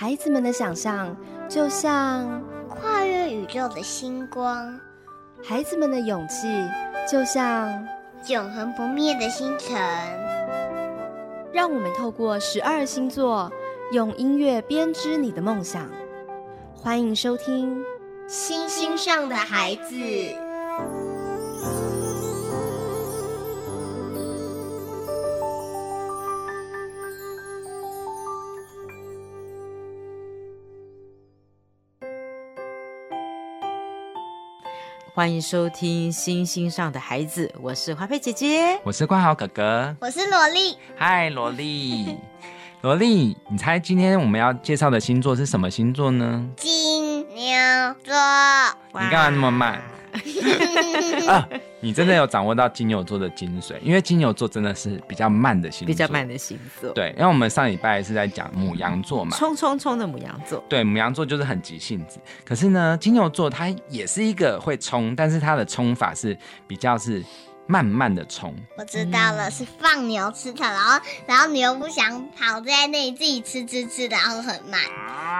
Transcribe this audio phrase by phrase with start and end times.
[0.00, 1.14] 孩子们的想象
[1.46, 4.80] 就像跨越宇宙的星光，
[5.44, 6.48] 孩子们的勇气
[7.06, 7.86] 就像
[8.28, 9.78] 永恒不灭的星辰。
[11.52, 13.52] 让我们透过十二星座，
[13.92, 15.86] 用音乐编织你的梦想。
[16.74, 17.78] 欢迎收听
[18.26, 19.94] 《星星上的孩子》。
[35.20, 40.74] 欢迎收听《星星上的孩子》，我是花佩姐姐，我是冠豪哥哥，我是萝莉。
[40.96, 42.16] 嗨，萝莉，
[42.80, 46.48] 萝莉，你猜今天我们要介绍的星座是什么星座呢？
[46.56, 47.54] 金牛
[48.02, 48.14] 座。
[48.94, 49.82] 你干嘛那么慢？
[51.28, 51.48] 啊，
[51.80, 56.92] 你真的有掌握到金牛座的精髓，因为金牛座真的是比较慢的星座，比较慢的星座。
[56.92, 60.62] 对，因为我们上礼拜是在讲母羊座嘛，冲冲冲的母羊座。
[60.68, 66.36] 对，母羊座就是很急性子，可是呢，金牛座它也是一个会冲，但是它的冲法是
[66.66, 67.24] 比较是
[67.66, 68.54] 慢慢的冲。
[68.76, 74.80] 我知道了，是放牛吃草，然后然后牛不想跑在那里自己吃吃吃，然后很慢。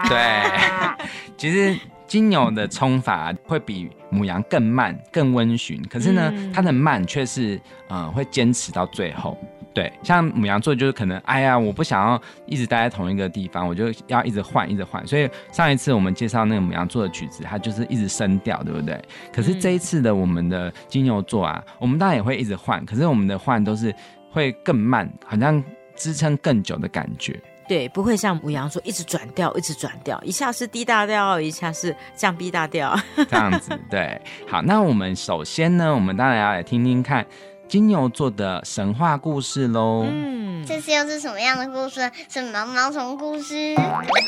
[0.08, 0.44] 对，
[1.36, 1.78] 其实。
[2.10, 7.58] 金牛的冲法会比母羊更慢、更温驯，可是呢，它的慢却是
[7.88, 9.38] 嗯会坚持到最后。
[9.72, 15.06] 对，像母羊座就是可能，哎呀，我不想要一直待在同一个地方，我就要一直换、一直换。
[15.06, 19.00] 所以上一次我们介绍那个母羊座的曲子，它就是一直升调，对不对？
[19.32, 23.94] 可是这一次的我们的金牛座啊，我们当然也会一直换，可是我们的换都是
[24.32, 25.62] 会更慢，好像
[25.94, 27.40] 支撑更久的感觉。
[27.70, 33.78] 对，不会像母羊座一直转调，一直转调，一下是 D 大调，一下是降 B 大调，这样子。
[33.88, 37.24] 对，好，那我们首先呢，我们当然要来听听看
[37.68, 40.04] 金牛座的神话故事喽。
[40.10, 42.10] 嗯，这次又是什么样的故事？
[42.28, 43.76] 是毛毛虫故事？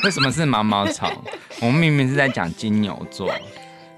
[0.04, 1.10] 为什么是毛毛虫？
[1.60, 3.28] 我们明明是在讲金牛座。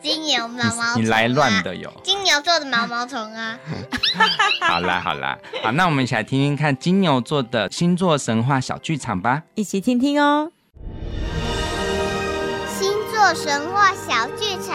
[0.05, 3.58] 金牛毛毛虫，你来乱的有金牛座的毛毛虫啊！
[4.61, 10.52] 好啦好啦，好，那我们一起来听听看金牛座的星座神话小剧场吧，一起听听哦。
[12.68, 14.74] 星座神话小剧场，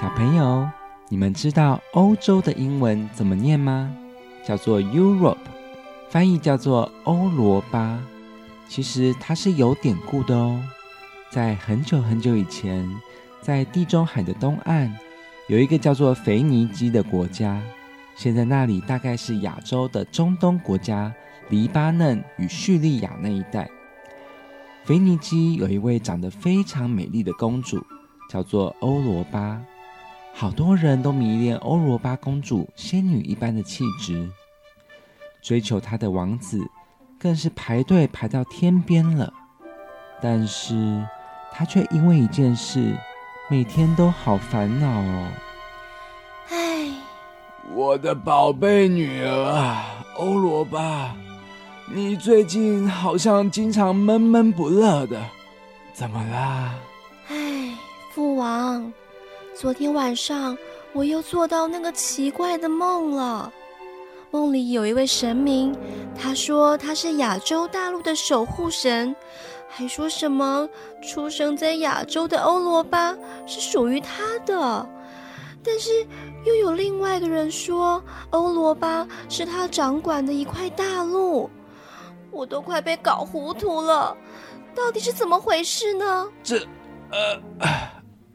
[0.00, 0.66] 小朋友，
[1.10, 3.94] 你们知道欧洲的英文怎么念吗？
[4.42, 5.36] 叫做 Europe，
[6.08, 7.98] 翻译叫做欧罗巴。
[8.74, 10.60] 其实它是有典故的哦，
[11.30, 12.84] 在很久很久以前，
[13.40, 14.92] 在地中海的东岸，
[15.46, 17.62] 有一个叫做腓尼基的国家。
[18.16, 21.14] 现在那里大概是亚洲的中东国家
[21.50, 23.70] 黎巴嫩与叙利亚那一带。
[24.82, 27.80] 腓尼基有一位长得非常美丽的公主，
[28.28, 29.62] 叫做欧罗巴。
[30.32, 34.28] 好多人都迷恋欧罗巴公主仙女一般的气质，
[35.40, 36.58] 追求她的王子。
[37.24, 39.32] 更是排队排到天边了，
[40.20, 41.02] 但是
[41.50, 42.94] 他却因为一件事，
[43.48, 45.28] 每天都好烦恼哦。
[46.50, 46.90] 唉，
[47.74, 49.86] 我的宝贝女儿啊，
[50.18, 51.16] 欧罗巴，
[51.90, 55.18] 你最近好像经常闷闷不乐的，
[55.94, 56.74] 怎么啦？
[57.28, 57.74] 唉，
[58.12, 58.92] 父王，
[59.58, 60.54] 昨天晚上
[60.92, 63.50] 我又做到那个奇怪的梦了。
[64.34, 65.72] 梦里有一位神明，
[66.12, 69.14] 他说他是亚洲大陆的守护神，
[69.68, 70.68] 还说什么
[71.00, 74.84] 出生在亚洲的欧罗巴是属于他的。
[75.62, 76.04] 但是
[76.44, 81.48] 又有另外一个人说欧罗巴是他掌管的一块大陆，
[82.32, 84.16] 我都快被搞糊涂了，
[84.74, 86.28] 到底是怎么回事呢？
[86.42, 86.58] 这，
[87.12, 87.40] 呃，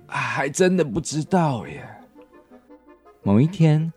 [0.07, 1.85] 还真的不知道耶。
[3.21, 3.91] 某一天。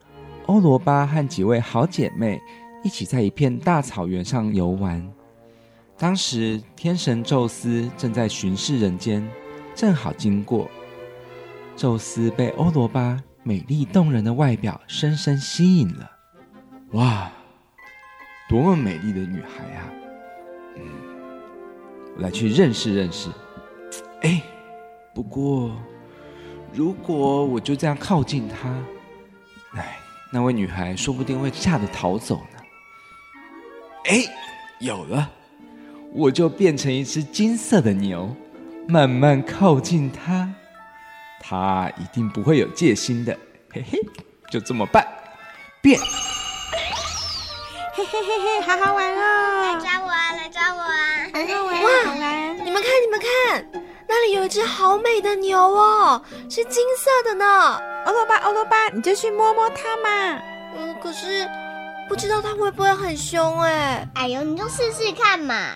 [0.53, 2.39] 欧罗巴和几位好姐妹
[2.85, 5.03] 一起在一片大草原上游玩。
[5.97, 9.27] 当时，天神宙斯正在巡视人间，
[9.75, 10.71] 正好经过。
[11.75, 16.11] 宙斯被欧罗巴美丽动人的外表深深吸引了。
[16.91, 17.33] 哇，
[18.47, 19.89] 多么美丽的女孩啊！
[20.77, 20.83] 嗯，
[22.19, 23.31] 来去认识认识。
[24.21, 24.43] 哎，
[25.15, 25.75] 不过，
[26.75, 28.69] 如果我就这样靠近她，
[29.79, 29.99] 哎。
[30.35, 32.59] 那位女孩说不定会吓得逃走呢。
[34.07, 34.25] 哎，
[34.81, 35.31] 有了，
[36.15, 38.35] 我就变成一只金色的牛，
[38.89, 40.49] 慢慢靠近她，
[41.39, 43.39] 她一定不会有戒心的。
[43.75, 43.99] 嘿嘿，
[44.51, 45.07] 就这么办，
[45.83, 46.01] 变。
[47.95, 49.75] 嘿嘿嘿嘿，好好玩哦！
[49.75, 50.33] 来抓我啊！
[50.33, 51.29] 来抓我啊！
[51.35, 51.89] 很好玩，哇！
[52.65, 53.92] 你们看，你们看。
[54.15, 56.21] 那里有一只好美的牛哦，
[56.51, 57.81] 是金色的呢。
[58.05, 60.39] 欧罗巴，欧罗巴，你就去摸摸它嘛。
[60.77, 61.49] 嗯，可是
[62.11, 64.07] 不知道它会不会很凶哎。
[64.15, 65.71] 哎呦，你就试试看嘛。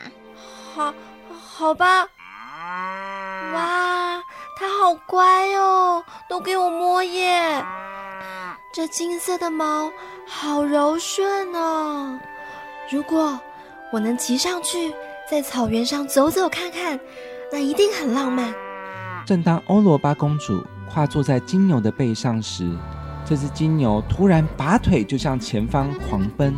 [0.74, 0.92] 好，
[1.32, 2.06] 好吧。
[3.54, 4.22] 哇，
[4.58, 7.64] 它好乖哦，都给我摸耶。
[8.70, 9.90] 这金色的毛
[10.28, 12.20] 好柔顺哦。
[12.90, 13.40] 如果
[13.90, 14.94] 我能骑上去，
[15.30, 17.00] 在草原上走走看看，
[17.52, 18.52] 那一定很浪漫。
[19.24, 22.70] 正当欧罗巴公主跨坐在金牛的背上时，
[23.24, 26.54] 这只金牛突然拔腿就向前方狂奔。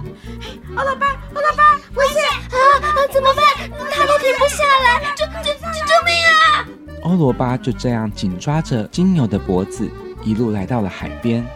[0.77, 2.89] 欧罗巴，欧罗巴，危险啊啊！
[3.13, 3.45] 怎么办？
[3.91, 6.69] 它都停不下来，救救救救命啊！
[7.03, 9.89] 欧罗巴就这样紧抓着金牛的脖子，
[10.23, 11.47] 一路来到了海边。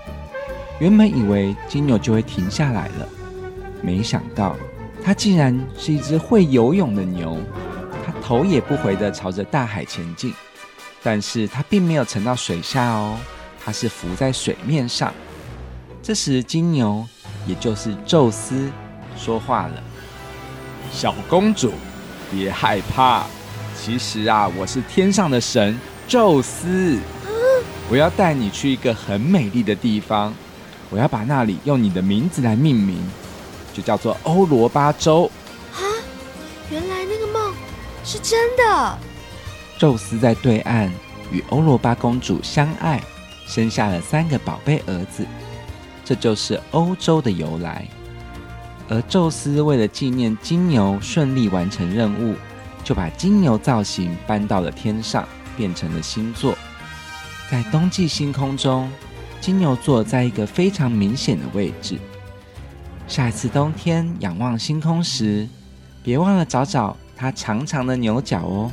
[0.78, 3.08] 原本以为金牛就会停下来了，
[3.82, 4.56] 没想到
[5.04, 7.36] 它竟然是一只会游泳的牛。
[8.22, 10.32] 头也不回地朝着大海前进，
[11.02, 13.16] 但是它并没有沉到水下哦，
[13.62, 15.12] 它是浮在水面上。
[16.02, 17.04] 这时，金牛，
[17.46, 18.70] 也就是宙斯，
[19.16, 19.82] 说话了
[20.92, 21.74] ：“小公主，
[22.30, 23.26] 别害怕。”
[23.76, 25.76] 其实啊，我是天上的神
[26.06, 26.98] 宙斯，
[27.90, 30.32] 我要带你去一个很美丽的地方，
[30.90, 32.98] 我要把那里用你的名字来命名，
[33.72, 35.30] 就叫做欧罗巴州。
[38.04, 38.98] 是真的。
[39.78, 40.92] 宙斯在对岸
[41.30, 43.02] 与欧罗巴公主相爱，
[43.46, 45.26] 生下了三个宝贝儿子，
[46.04, 47.86] 这就是欧洲的由来。
[48.88, 52.36] 而宙斯为了纪念金牛顺利完成任务。
[52.84, 55.24] 就把金牛造型搬到了天上，
[55.56, 56.58] 变成了星座。
[57.48, 58.90] 在冬季星空中，
[59.40, 61.96] 金牛座在一个非常明显的位置。
[63.06, 65.48] 下一次冬天仰望星空时，
[66.02, 68.72] 别忘了找找它长长的牛角哦。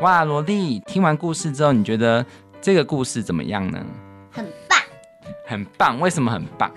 [0.00, 2.24] 哇，萝莉，听完故事之后，你觉得
[2.60, 3.84] 这个故事怎么样呢？
[4.30, 4.78] 很棒，
[5.44, 6.70] 很棒为什么很棒？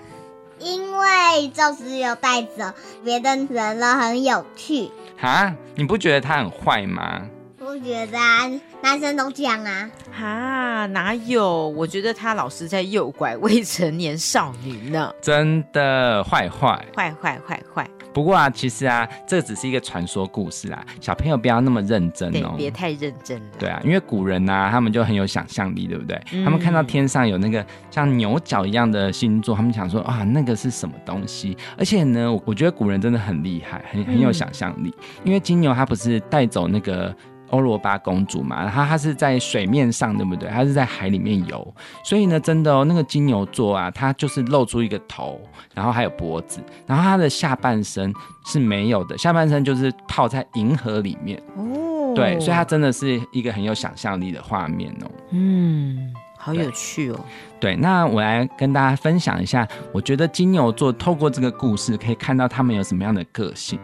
[0.58, 2.72] 因为宙斯有带走
[3.04, 4.90] 别的人了，很有趣。
[5.16, 7.22] 哈，你不觉得他很坏吗？
[7.62, 8.50] 不觉得啊，
[8.82, 9.88] 男生都这样啊。
[10.10, 11.68] 哈，哪有？
[11.68, 15.14] 我觉得他老是在诱拐未成年少女呢。
[15.20, 17.88] 真的，坏坏，坏坏坏坏。
[18.12, 23.46] 不过啊，其实啊，这只是一个传说故事啦，小朋友不要那么认真哦，别太认真了。
[23.60, 26.20] 对啊，因为古人呐，他们就很有想象力，对不对？
[26.44, 31.56] 他们看到天上有那个像牛角一样的星座，他们想说啊，那个是什么东西？
[31.78, 34.92] 而且呢，我觉得古人真的很厉害，很很有想象力，
[35.22, 37.14] 因为金牛它不是带走那个。
[37.52, 40.48] 欧罗巴公主嘛，她她是在水面上，对不对？
[40.50, 45.40] 她是在海里面游，所以呢，真的哦，那个金牛座啊，它就是露出一个头，
[45.74, 48.12] 然后还有脖子，然后它的下半身
[48.44, 52.12] 是没有的，下半身就是泡在银河里面哦。
[52.14, 55.10] 对，所以它真的是一个很有想象力的画面哦。
[55.30, 57.20] 嗯，好有趣哦。
[57.58, 63.78] 对，那我来跟大家分享一下，我觉得金牛座透过这个故事可以看到他们有什么样的个性。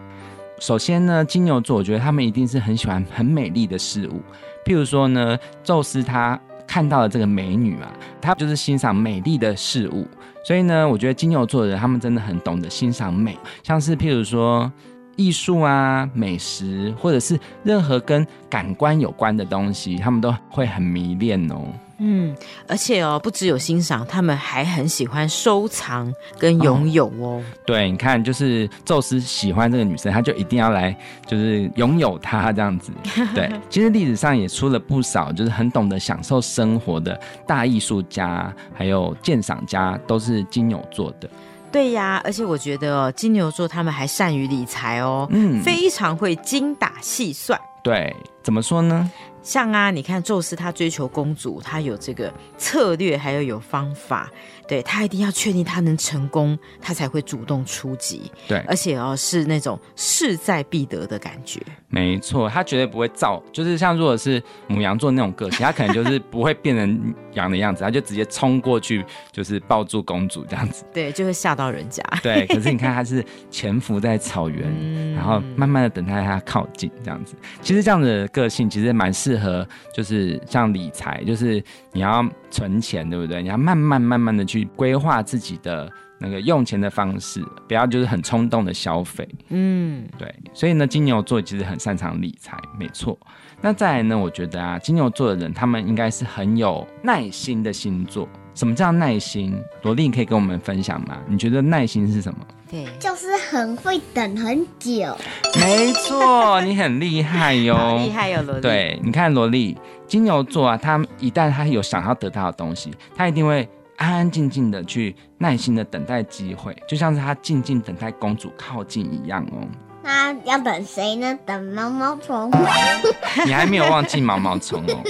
[0.60, 4.20] 首先呢，金牛座，我觉得他们一定是很喜欢很美丽的事物。
[4.64, 10.06] 譬如说呢，宙斯他看到了这个美女啊，他就是欣赏美丽的事物。
[10.44, 14.70] 所以呢，我觉得金牛座的人他们真的很懂得欣赏美，像是譬如说
[15.18, 21.66] 艺术啊、美食，或者是任何跟感官有关的东西，他们都会很迷恋哦。
[22.00, 22.32] 嗯，
[22.68, 27.42] 而且哦，不只有欣赏，他们还很喜欢收藏跟拥有哦。
[27.66, 30.96] 对，你看，就是宙斯喜欢这个女生，他就一定要来，
[31.26, 32.92] 就是拥有她这样子。
[33.34, 41.28] 对，其实历史上也出了不少，就是很懂得享受生活的大艺术家，还有鉴赏家，都是金牛座的。
[41.70, 47.60] 对呀，而且我觉得哦，金牛座他们还善于理财哦，嗯，非常会精打细算。
[47.82, 49.10] 对，怎么说呢？
[49.42, 54.28] 像啊，你看宙斯他追求公主，他有这个策略，还有有方法。
[54.68, 58.30] 对他一定要确定他能成功，他才会主动出击。
[58.46, 61.60] 对，而且哦是那种势在必得的感觉。
[61.88, 70.84] 没错，他绝对不会造，就是像如果是母羊座那种个性，他可能就是不会变成羊的样子，他就直接冲过去，就是抱住公主这样子。
[70.92, 72.02] 对，就会吓到人家。
[72.22, 77.34] 对，可是你看他是潜伏在草原，然后慢慢的等待他靠近这样子。
[77.62, 81.62] 其实这样的个性其实蛮适合，就是像理财，就是
[81.98, 82.24] 你要。
[82.50, 83.42] 存钱对不对？
[83.42, 85.86] 你要慢慢慢慢的去规划自己的
[86.18, 89.28] 那个用钱的方式，不要就是很冲动的消费。
[89.50, 90.34] 嗯，对。
[90.54, 93.18] 所以呢，金牛座其实很擅长理财，没错。
[93.60, 98.26] 那再来呢，我觉得啊，金牛座的人他们应该是很有耐心的星座。
[98.54, 99.54] 什么叫耐心？
[99.82, 101.18] 罗莉可以跟我们分享吗？
[101.28, 102.38] 你觉得耐心是什么？
[102.70, 105.16] 对，就是很会等很久。
[105.58, 108.60] 没错，你很厉害哟， 厉害哟，萝莉。
[108.60, 119.66] 对，你看萝莉，金牛座啊，他一旦他有想要得到的东西，他一定会安安静静的去耐心的等待机会，就像是他静静等待公主靠近一样哦。
[120.02, 121.38] 那要等谁呢？
[121.46, 122.50] 等毛毛虫。
[123.46, 125.02] 你还没有忘记毛毛虫哦。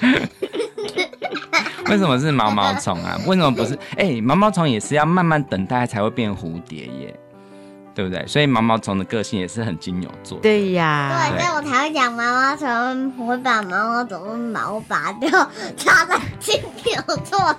[1.88, 3.18] 为什么是毛毛虫啊？
[3.26, 3.78] 为什么不是？
[3.96, 7.18] 哎，毛毛虫也是要慢慢等待才会变蝴蝶耶，
[7.94, 8.26] 对不对？
[8.26, 10.38] 所以毛毛虫的个性也是很金牛座。
[10.40, 15.30] 对呀，对，所以我才会讲毛毛虫会把毛毛虫的毛拔掉，
[15.76, 17.56] 插在金牛座上。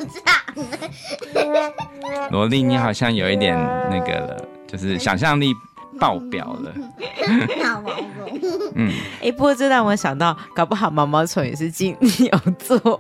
[2.32, 3.56] 萝莉，你好像有一点
[3.90, 5.54] 那个了，就是想象力
[6.00, 6.74] 爆表了。
[7.64, 8.72] 毛毛虫。
[8.76, 8.92] 嗯，
[9.22, 12.30] 哎，不过这让我想到，搞不好毛毛虫也是金牛
[12.60, 13.00] 座。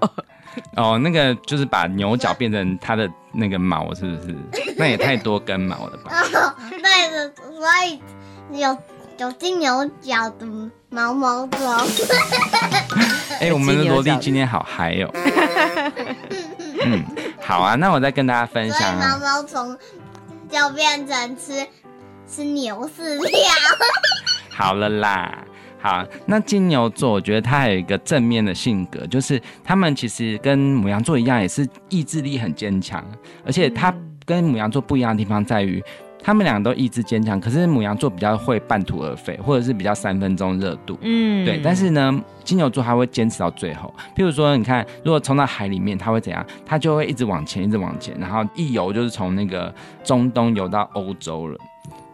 [0.75, 4.35] 哦，那个就是把牛角变成它的那个毛，是不是？
[4.77, 6.11] 那也太多根毛了吧？
[6.69, 8.01] 对的，所以
[8.59, 8.77] 有
[9.17, 10.45] 有金牛角的
[10.89, 11.59] 毛毛虫。
[13.39, 15.11] 哎，我们的萝莉今天好嗨哦！
[16.83, 17.03] 嗯，
[17.39, 19.19] 好啊，那我再跟大家分享啊。
[19.19, 19.77] 毛毛虫
[20.49, 21.67] 就变成吃
[22.27, 23.39] 吃牛饲料。
[24.49, 25.43] 好了啦。
[25.79, 33.03] 好，那金牛座，我觉得他还有一个正面的性格，就是他们其实跟母羊座一样，也是意志力很坚强。
[33.45, 33.93] 而且他
[34.25, 35.81] 跟母羊座不一样的地方在于，
[36.21, 40.97] 他们两个都意志坚强，可是母羊座比较会半途而废，或者是比较三分钟热度。
[41.01, 41.61] 嗯，对。
[41.63, 43.93] 但是呢，金牛座他会坚持到最后。
[44.15, 46.45] 譬如说，你看，如果冲到海里面，他会怎样？
[46.65, 51.57] 他就会一直往前，一直往前，然后一游就是从那个中东游到欧洲了。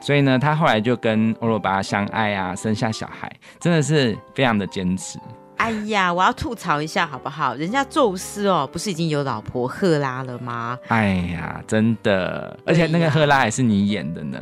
[0.04, 5.18] 所以呢，他后来就跟欧罗巴相爱啊，生下小孩，真的是非常的坚持。
[5.56, 7.56] 哎呀，我要吐槽一下好不好？
[7.56, 10.78] 人家宙斯哦，不是已经有老婆赫拉了吗？
[10.90, 14.38] 哎呀，真的，而且那个赫拉还是你演的呢。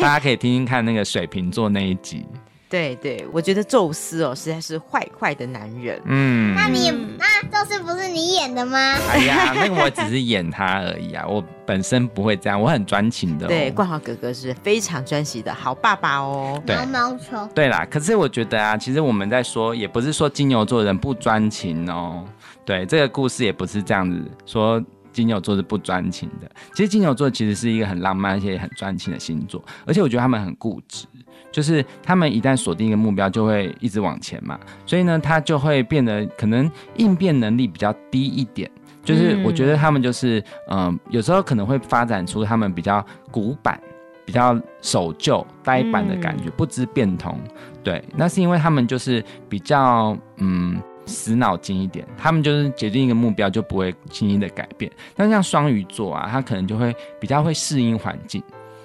[0.00, 2.26] 大家可以听听看那个水瓶座那一集。
[2.72, 6.00] 对对，我觉得宙斯哦，实在是坏坏的男人。
[6.06, 8.78] 嗯，那你那宙斯不是你演的吗？
[9.10, 13.46] 哎呀，那个我只是演他而已啊，我本身不会这样，我很专情的。
[13.46, 16.62] 对，冠豪哥哥是非常专情的好爸爸哦。
[16.66, 17.46] 毛毛虫。
[17.54, 22.24] 对啦，可是我觉得啊，其实我们在说，也不是说金牛座人不专情哦。
[22.64, 26.50] 对，这个故事也不是这样子说，金牛座是不专情的。
[26.74, 31.06] 其实金牛座其实是一个很浪漫而且很专情的星座，而且我觉得他们很固执。
[31.52, 38.68] 就是他们一旦锁定一个目标，就会一直往前嘛，所以呢，他就会变得可能应变能力比较低一点。
[39.04, 43.80] 就是我觉得他们就是，嗯，有时候可能会发展出他们比较古板、
[44.24, 47.36] 比较守旧、呆板的感觉，不知变通。
[47.82, 54.88] 对，那是因为他们就是比较嗯死脑筋一点，他们就是决定一个目标就不会轻易的改变。
[55.16, 58.40] 但像双鱼座啊，他可能就会比较会适应环境。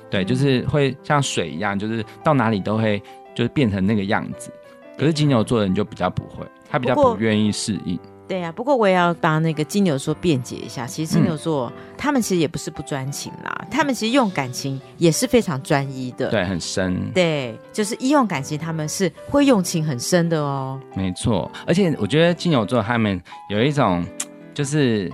[0.10, 3.02] 对，就是会像水一样，就是到哪里都会
[3.36, 4.52] 就是变成那个样子。
[4.98, 8.00] 可是金牛座的人就比较不会，他比较不愿意适应。
[8.28, 10.86] 对呀，不过我也要帮那个金牛座辩解一下。
[10.86, 16.30] 其实金牛座他们其实也不是不专情啦，他们其实用感情也是非常专一的。
[16.30, 17.10] 对，很深。
[17.14, 20.78] 对，就是一用感情，他们是会用情很深的哦。
[20.94, 24.06] 没错，而且我觉得金牛座他们有一种
[24.54, 25.10] 就是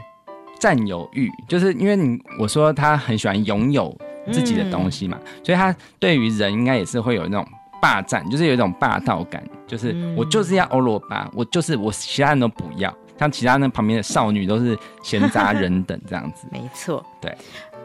[0.57, 3.95] 占有欲，就是因为你我说他很喜欢拥有。
[4.31, 7.45] 自己的东西嘛，所以他对于人应该也是会有那种
[7.81, 16.47] 霸占，就是有一种霸道感，就是我就是要欧罗巴，我就是我其他人都不要，像其他那旁边的少女都是闲杂人等这样子。
[16.51, 17.35] 没错，对。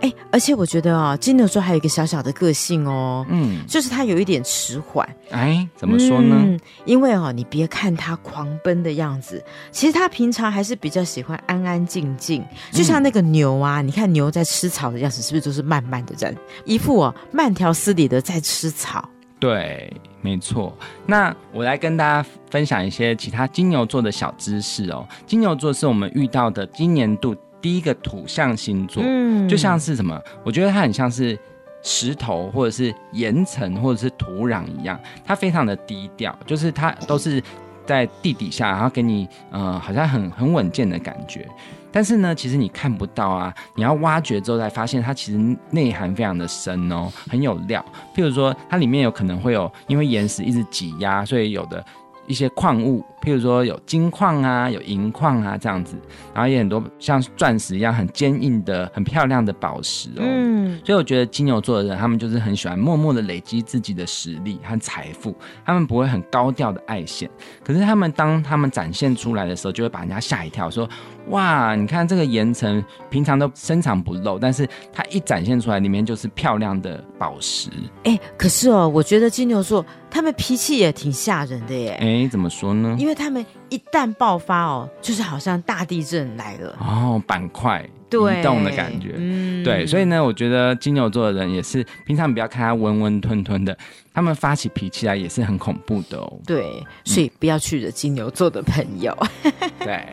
[0.00, 5.08] 哎，而且我觉得啊，金牛座还有一个小小的个性哦，嗯，就是他有一点迟缓。
[5.30, 6.56] 哎，怎么说呢？
[6.84, 12.44] 因为哦，你别看他狂奔的样子，其实他平常还是比较喜欢安安静静。
[12.70, 16.32] 就像那个牛啊，你看牛在吃草的样子，是不是都是慢慢的在
[16.64, 19.08] 一副哦慢条斯理的在吃草？
[19.38, 20.76] 对，没错。
[21.06, 25.06] 那我来跟大家分享一些其他金牛座的小知识哦。
[25.26, 27.36] 金牛座是我们遇到的今年度。
[27.60, 30.16] 第一个土象星座，嗯，就像是什么？
[30.44, 31.36] 我觉得它很像是
[31.82, 34.96] 石头，或者是岩层，或者是土壤一样。
[35.24, 37.42] 它非常的低调，就是它都是
[37.84, 41.48] 在地底下，然后给你，呃，好像很很稳健的感觉。
[41.90, 47.84] 但是呢，其实你看不到啊，你要挖掘之后才发现，它其实内涵非常的深哦，很有料。
[48.14, 51.84] 譬如说，它里面有可能会有因为岩石一直挤压，所以有的。
[52.26, 55.96] 一些矿物，譬如说有金矿啊，有银矿啊这样子，
[56.34, 60.20] 然后也很多像钻石一样很坚硬的、很漂亮的宝石哦。
[60.20, 67.30] 嗯，所以我觉得金牛座的人，他们就是很喜欢默默的累积自己的实力和财富，他们不会很高调的爱现，
[67.64, 70.86] 可是他们当他们展现出来的时候，就会把人家吓一跳，说。
[71.30, 77.68] 哇，你看这个岩层，平常都深藏不露，但是它一展现出来，里面就是漂亮的宝石。
[78.04, 81.98] 哎，可是哦，我觉得金牛座他们脾气也挺吓人的耶。
[82.00, 82.96] 哎，怎么说呢？
[82.98, 89.14] 因为他们一旦爆发哦，就是好像大地震来了哦，板块移动的感觉。
[89.16, 93.76] 嗯，对，所以呢，我觉得金牛座的人也是，平常不要看他温温吞吞的，
[94.18, 96.40] 他们发起脾气来也是很恐怖的哦。
[96.44, 99.16] 对，所以不要去惹金牛座的朋友。
[99.78, 100.04] 对。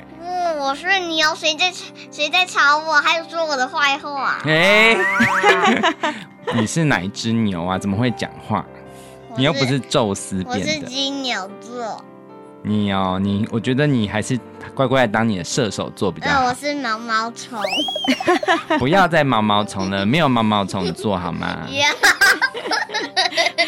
[0.59, 1.74] 我是牛，谁在
[2.12, 3.01] 谁在吵我？
[3.01, 4.39] 还有说我的坏话？
[4.45, 4.95] 哎，
[6.53, 7.79] 你是哪一只牛啊？
[7.79, 8.63] 怎么会讲话？
[9.35, 10.51] 你又不是宙斯变的。
[10.59, 12.05] 我是金牛座。
[12.65, 14.39] 你哦，你我觉得你还是
[14.74, 16.45] 乖乖当你的射手座比较好。
[16.45, 17.60] 我是毛毛虫。
[18.79, 21.60] 不要再毛毛虫了，没有毛毛虫座好吗？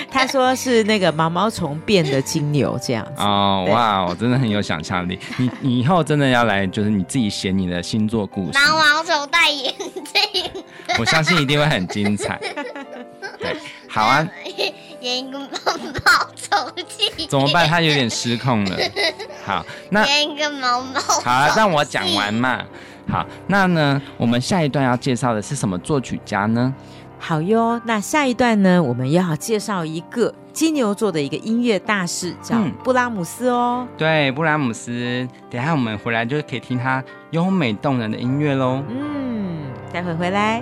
[0.10, 5.20] 他说是那个毛毛虫变的金牛这样子哦，哇，我真的很有想象力。
[5.38, 8.58] 你你以后真的要来，就是你自己写你的星座故事。
[8.58, 10.52] 毛毛虫戴眼镜，
[10.98, 12.40] 我相信一定会很精彩。
[13.40, 13.56] 对，
[13.88, 14.28] 好啊。
[15.08, 17.26] 演一个毛毛虫去。
[17.28, 17.68] 怎么办？
[17.68, 18.78] 他有点失控了。
[19.46, 21.00] 好，那演一个毛毛。
[21.00, 22.62] 好，让我讲完嘛。
[23.10, 26.74] 好，那呢，我们下一段要介绍的是什么作曲家呢？
[27.20, 33.88] 好哟，那下一段呢，我们要介绍一个金牛座的一个音乐大师，叫布拉姆斯哦。
[33.98, 38.84] 对，布拉姆斯，等下我们回来就可以听他优美动人的音乐喽。
[38.90, 40.62] 嗯，待会回来。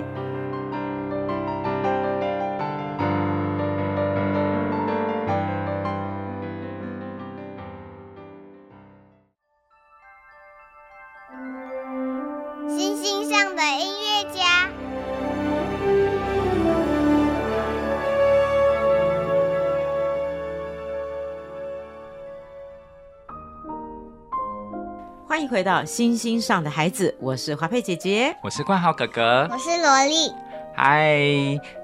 [25.46, 30.32] 迎回到星星上的孩子，我是华佩姐姐，我是冠豪哥哥，我是萝莉。
[30.74, 31.20] 嗨，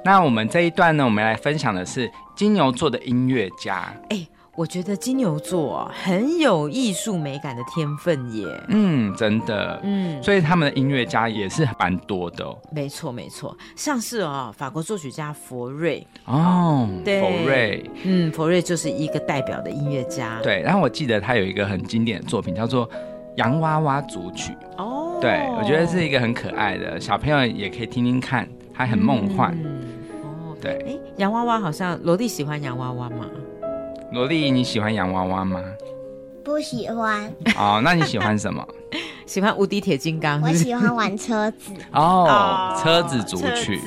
[0.04, 3.94] 那我们这一段呢，我们来分享的是金牛座的音乐家。
[4.08, 4.26] 哎，
[4.56, 8.44] 我觉得金牛座很有艺术美感的天分耶。
[8.66, 9.78] 嗯，真的。
[9.84, 12.44] 嗯，所以他们的音乐家也是蛮多的。
[12.72, 16.04] 没错，没错，像是哦，法国作曲家佛瑞。
[16.24, 17.90] 哦，对，佛瑞。
[18.02, 20.40] 嗯，佛瑞就是一个代表的音乐家。
[20.42, 22.90] 对，然后我记得他有一个很经典的作品，叫做。
[23.36, 29.52] 洋娃娃组曲哦，对我觉得是一个很可爱的小朋友也可以听听看，它很梦幻
[30.22, 30.56] 哦。
[30.60, 33.26] 对，哎，洋娃娃好像萝莉喜欢洋娃娃吗？
[34.12, 35.62] 萝莉你喜欢洋娃娃吗？
[36.44, 37.32] 不喜欢。
[37.56, 38.66] 哦，那你喜欢什么？
[39.24, 40.42] 喜欢无敌铁金刚。
[40.42, 41.72] 我喜欢玩车子。
[41.94, 43.80] 哦，车子组曲。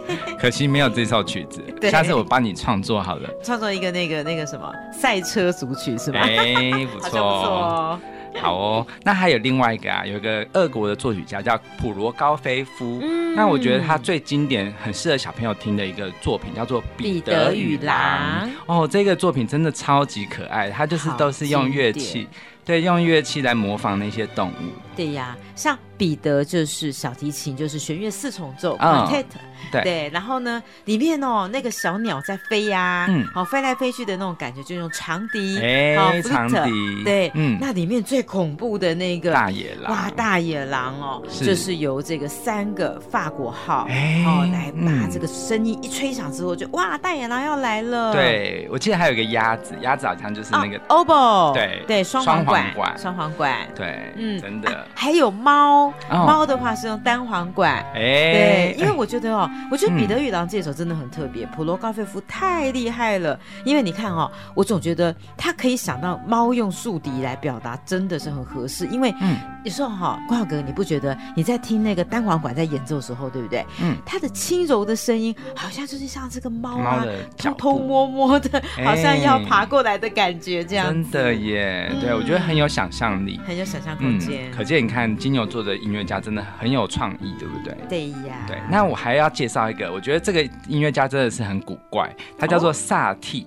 [0.40, 3.28] 可惜没有这首曲子，下次我帮你创作好了。
[3.44, 6.20] 创作一个那个那个什么赛车组曲是吧？
[6.20, 8.00] 哎，不错。
[8.40, 12.98] 好哦，那还有另外一个啊，有一个俄国的作曲家叫普罗高菲夫。
[13.02, 18.48] 嗯，那我觉得他最经典、很适合小朋友听的一个作品叫做《彼得与狼》。
[18.66, 22.26] 哦，这个作品真的超级可爱，它就是都是用乐器，
[22.64, 24.72] 对，用乐器来模仿那些动物。
[24.96, 29.24] 对呀，像彼得就是小提琴，就是弦乐四重奏 quartet。
[29.70, 48.12] 对，然后呢，里面哦，那个小鸟在飞呀，嗯，好飞来飞去的那种感觉，就用长笛，哎，长笛，对，嗯，那里面最恐怖的那个大野狼，哇，大野狼哦，就是由这个三个法国号，哦，来把这个声音一吹响之后，就哇，大野狼要来了。
[48.12, 59.48] 对，我记得还有一个鸭子，鸭子好像就是那个 oboe，对对，双簧管，双簧管，对，嗯，真的，还有猫，猫的话是用单簧管，哎，对，因为我觉得哦。
[59.70, 63.38] 我觉得《彼得与狼》这首真的很特别，普罗高菲夫太厉害了。
[63.64, 68.86] 因为你看哦，我总觉得他可以想到猫用竖笛来表达，真的是很合适。
[68.88, 69.14] 因为
[69.64, 73.64] 有时候哈，光浩哥，你不觉得你在听那个单簧管在演奏的时候，对不对？
[73.80, 77.04] 嗯，它的轻柔的声音，好像就是像这个猫啊，
[77.38, 80.86] 偷偷摸摸的，好像要爬过来的感觉，这样。
[80.86, 84.50] 真的耶，对我觉得很有想象力，很有想象空间。
[84.50, 87.76] 可见你看金牛座的音乐家真的很有创意，对不对？
[87.88, 88.36] 对呀。
[88.46, 93.46] 对，那我还要介绍一个，我觉得这个音乐家真的是很古怪，他叫做萨蒂。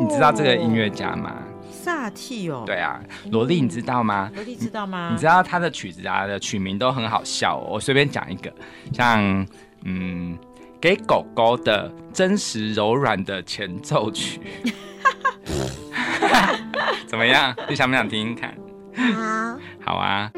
[0.00, 1.34] 你知道这个音乐家吗？
[1.70, 2.62] 萨蒂哦。
[2.66, 3.00] 对啊，
[3.30, 4.30] 萝莉你知道吗？
[4.34, 5.10] 萝莉知道吗？
[5.12, 8.52] 你知道他的曲子啊的曲名都很好笑，我随便讲一个，
[8.92, 9.46] 像
[9.84, 10.36] 嗯，
[10.80, 14.40] 给狗狗的真实柔软的前奏曲。
[17.06, 17.54] 怎么样？
[17.68, 18.54] 你想不想听听看？
[19.14, 20.30] 好，好啊。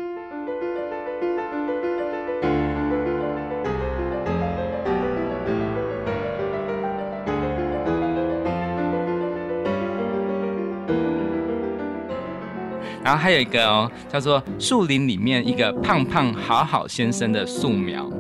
[13.03, 18.11] 然后还有一个哦，叫做树林里面一个胖胖好好先生的素描。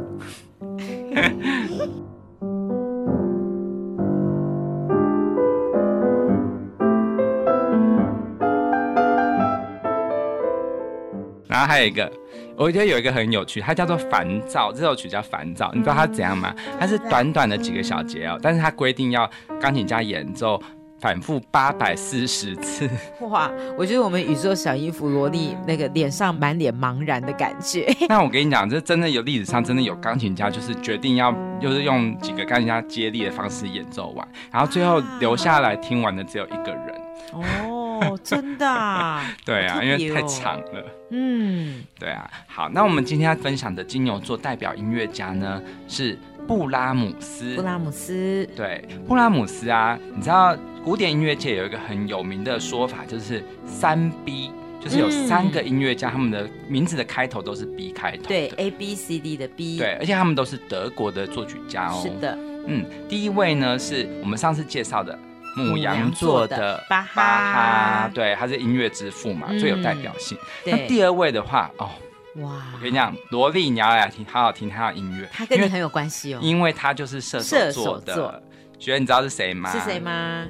[11.46, 12.10] 然后还有一个，
[12.56, 16.54] 我觉得有一个很有趣，它叫做《烦躁》，这首曲叫《烦躁》，你知道它怎样吗？
[16.78, 19.28] 它是短短的几个小节哦，但是它规定要
[19.60, 20.62] 钢琴家演奏。
[21.00, 22.88] 反复八百四十次，
[23.30, 23.50] 哇！
[23.78, 27.90] 我觉得我们宇宙小衣服萝莉那个脸上满脸茫然的感觉。
[28.08, 36.94] 那我跟你讲，这真的有历史上真的有钢琴家，就是决定要就是用几个钢琴家接力的方式演奏完，然后最后留下来听完的只有一个人。
[37.32, 39.20] 哦，真的？
[39.44, 40.84] 对啊，因为太长了。
[41.10, 42.30] 嗯，对啊。
[42.46, 46.18] 好，那我们今天要分享的金牛座代表音乐家呢是。
[46.48, 62.00] 布拉姆斯，布拉姆斯，对，布拉姆斯啊，你知道古典音乐界有一个很有名的说法，就是三 B，就是有三个音乐家，他们的名字的开头都是 B 开头，对，A B C D 的 B，对，而且他们都是德国的作曲家哦。
[62.02, 65.18] 是的，嗯，第一位呢是我们上次介绍的
[65.54, 70.38] 母羊座的巴哈，对，他是音乐之父嘛，最有代表性。
[70.64, 71.90] 那第二位的话，哦。
[72.36, 72.62] 哇！
[72.72, 75.28] 我跟你讲，萝莉，你要来听，好好听他的音乐。
[75.32, 78.42] 他跟你很有关系哦，因为他就是射手座的。
[78.78, 79.70] 觉得你知道是谁吗？
[79.70, 80.46] 是谁吗？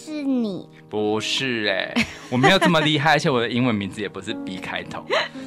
[0.00, 0.68] 是你。
[0.88, 5.04] 不是哎，我没有这么厉害，而且我的英文名字也不是 B 开头，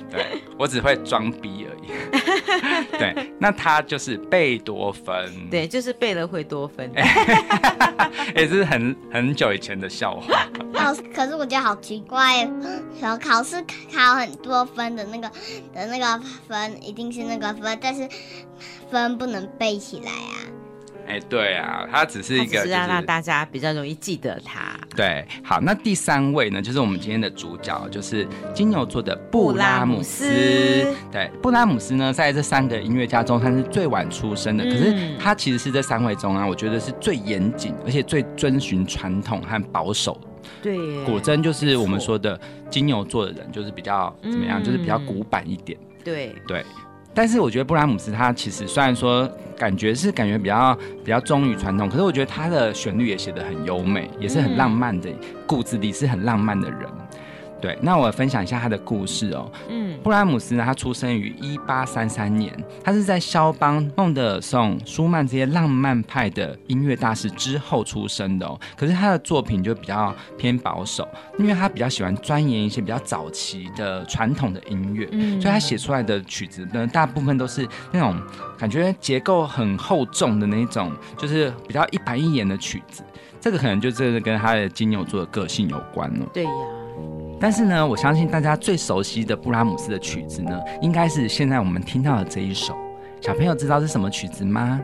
[0.09, 1.87] 对我只会装逼而已。
[2.97, 5.49] 对，那他就是贝多芬。
[5.49, 6.89] 对，就是贝了会多分。
[8.35, 10.47] 也是很很久以前的笑话。
[10.73, 12.49] 老师，可是我觉得好奇怪，
[13.01, 13.61] 考考试
[13.93, 15.29] 考很多分的那个
[15.73, 18.07] 的那个分，一定是那个分，但是
[18.89, 20.35] 分不能背起来啊。
[21.07, 24.77] 哎，对啊，他只是一个，是要让大家比较容易记得他。
[24.95, 30.25] 对，好，那第三位呢，就是我们今天的主角，就是金牛座的布拉姆斯。
[31.11, 34.63] 对，布拉姆斯呢，在这三个音乐家中，他是最晚出生的。
[34.63, 40.19] 可是他其实是这三位中啊，我觉得是最严谨，而且最遵循传统和保守。
[40.61, 42.39] 对，果真就是我们说的
[42.69, 45.77] 金牛座的人，就是比较怎么样，就是比较古板一点。
[46.03, 46.63] 对对。
[47.13, 55.09] 但是我觉得布拉姆斯他其实虽然说感觉是感觉比较比较忠于传统，可是我觉得他的旋律也写得很优美，也是很浪漫的，
[55.45, 56.81] 骨子里是很浪漫的人。
[57.63, 59.49] 对，那我分享一下他的故事哦。
[59.69, 68.59] 嗯，布拉姆斯呢，他出生于一八三三年，他是在肖邦、孟德尔颂、舒曼这些浪漫派的音乐大师之后出生的哦。
[68.75, 71.07] 可是他的作品就比较偏保守，
[71.39, 75.07] 因为他比较喜欢钻研一些比较早期的传统的音乐，
[75.39, 78.21] 所以他写出来的曲子呢，大部分都是那种
[78.57, 83.05] 感觉结构很厚重的那种，就是比较一板一眼的曲子。
[83.39, 86.25] 这个可能就真的跟他的金牛座的个性有关了。
[86.33, 86.51] 对呀。
[87.43, 92.73] 但是呢，我相信大家最熟悉的布拉姆斯的曲子呢，应该是现在我们听到的这一首。
[93.19, 94.79] 小朋友知道是什么曲子吗？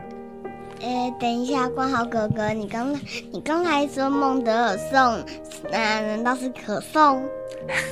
[0.82, 2.94] 呃，等一下，光豪哥哥，你刚
[3.32, 5.24] 你刚才说孟德尔颂，
[5.72, 7.24] 那难道是可颂？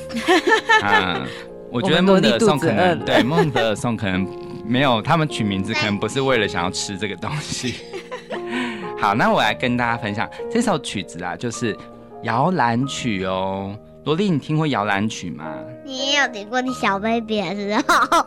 [0.85, 1.27] 啊，
[1.73, 4.29] 我觉得孟德尔颂可能 对孟德尔颂可能
[4.67, 7.77] 没有，他们取名字可能不是为了想要吃这个东西。
[9.01, 11.75] 好，那我来跟大家分享这首曲子啊，就是
[12.25, 13.75] 摇篮曲哦。
[14.05, 15.45] 罗莉，你听过摇篮曲吗？
[15.85, 18.27] 你也有听过你小 baby 的时候。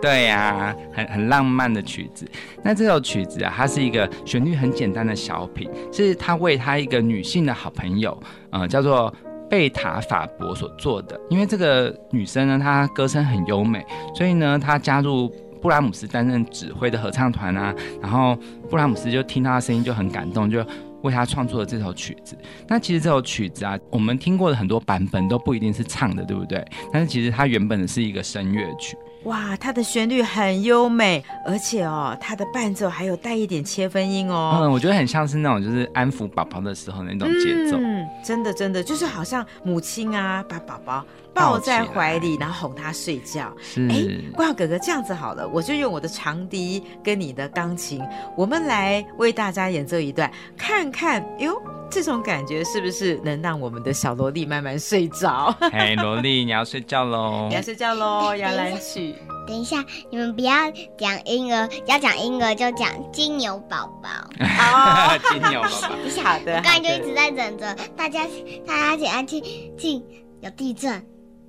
[0.00, 2.28] 对呀，很很浪漫的曲子。
[2.62, 9.12] 那这首曲子啊，它是一个旋律很简单的小品，是他为他一个女性的好朋友，呃，叫做
[9.48, 11.20] 贝塔法伯所做的。
[11.30, 13.84] 因为这个女生呢，她歌声很优美，
[14.14, 15.28] 所以呢，她加入
[15.60, 17.74] 布拉姆斯担任指挥的合唱团啊。
[18.00, 18.36] 然后
[18.68, 20.64] 布拉姆斯就听她的声音就很感动，就。
[21.02, 22.36] 为他创作的这首曲子，
[22.66, 26.64] 那其实这首曲子啊，我们听过的很多版本都不一定是唱的，对不对？
[26.92, 28.96] 但是其实它原本的是一个声乐曲。
[29.24, 34.58] 哇，它的旋律很优美，而且哦，它的伴奏还有带一点切分音哦。
[34.60, 37.76] 嗯，我觉得很像是那种就是安抚宝宝的时候那种节奏。
[37.78, 43.52] 嗯，真的真的就是好像母亲啊，把宝宝抱在怀里，然后哄他睡觉。
[43.60, 48.00] 是，哎，光耀哥哥，这样子好了，我就用我的长笛跟你的钢琴，
[48.36, 55.54] 我们来为大家演奏一段，看看哟，这种感觉是不是能让我们的小萝莉慢慢睡着？
[55.72, 57.46] 嘿，萝莉，你要睡觉喽！
[57.50, 59.14] 你要睡觉喽，摇篮曲。
[59.44, 60.52] 等一下，你们不要
[60.96, 64.08] 讲婴儿，要讲婴儿就讲金牛宝宝。
[64.38, 65.88] 哦金牛宝宝，
[66.22, 66.56] 好的。
[66.56, 68.24] 我刚才就一直在等着大家，
[68.64, 69.42] 大家请安静，
[69.76, 70.04] 静，
[70.40, 71.04] 有地震。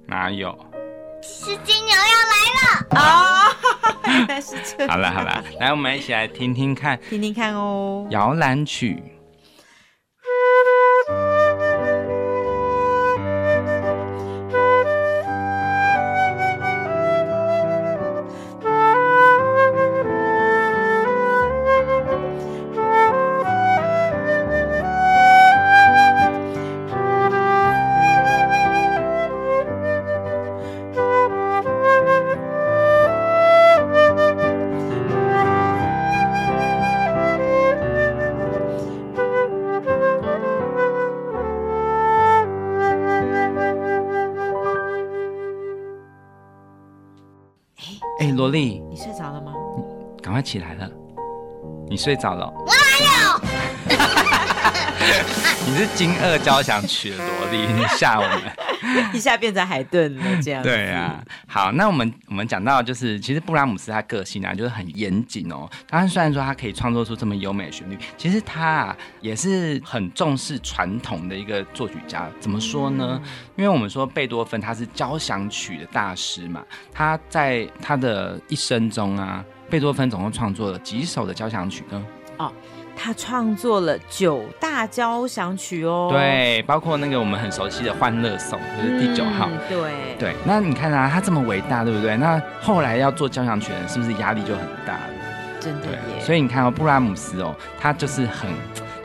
[0.06, 0.58] 哪有？
[1.22, 3.48] 是金牛要来了啊！
[4.06, 4.86] 原来是这。
[4.88, 8.06] 好了好了，来，我们一起来听听看，听听看哦。
[8.10, 9.02] 摇篮曲。
[48.32, 49.54] 萝莉，你睡着了吗？
[50.22, 50.90] 赶快起来了，
[51.90, 52.52] 你睡着了。
[52.56, 52.74] 我哪
[53.06, 53.40] 有？
[55.66, 58.42] 你是惊愕交响曲的萝莉，你吓我们。
[59.14, 61.24] 一下变成海顿了， 这样对啊。
[61.48, 65.70] 好，那我们我们讲到就是，其实布拉姆斯他个性啊，就是很严谨哦。
[65.88, 72.30] 他虽然说他可以创作出这么优美的旋律，其实他啊也是很重视传统的一个作曲家。
[72.40, 73.22] 怎么说呢？
[73.56, 82.06] 因为我们说贝多芬他是交响曲的大师嘛，他在他的一生中啊，贝多芬总共创作了几首的交响曲呢？
[82.38, 82.52] 哦。
[82.96, 89.50] 他创作了九大交响曲哦，对，包括那个我们很熟悉的《欢乐颂》，就是第九号。
[89.68, 92.16] 对对，那你看啊，他这么伟大，对不对？
[92.18, 95.10] 那后来要做交响曲人，是不是压力就很大了？
[95.60, 96.22] 真的耶。
[96.22, 98.50] 所以你看哦，布拉姆斯哦，他就是很。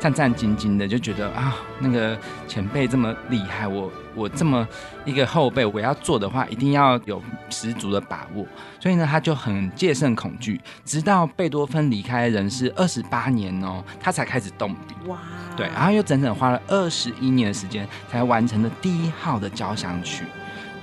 [0.00, 4.66] 战战兢兢的，就觉得啊，那个前辈这么厉害，我我这么
[5.04, 8.46] 一个后辈，我要做的话，一定要有十足的把握。
[8.78, 14.94] 所以呢，他就很戒慎恐惧，直到贝多芬离开人世二十八年哦，他才开始动笔。
[15.06, 15.18] 哇！
[15.56, 20.24] 对，然后又整整花了二十一年的时间，才完成了第一号的交响曲。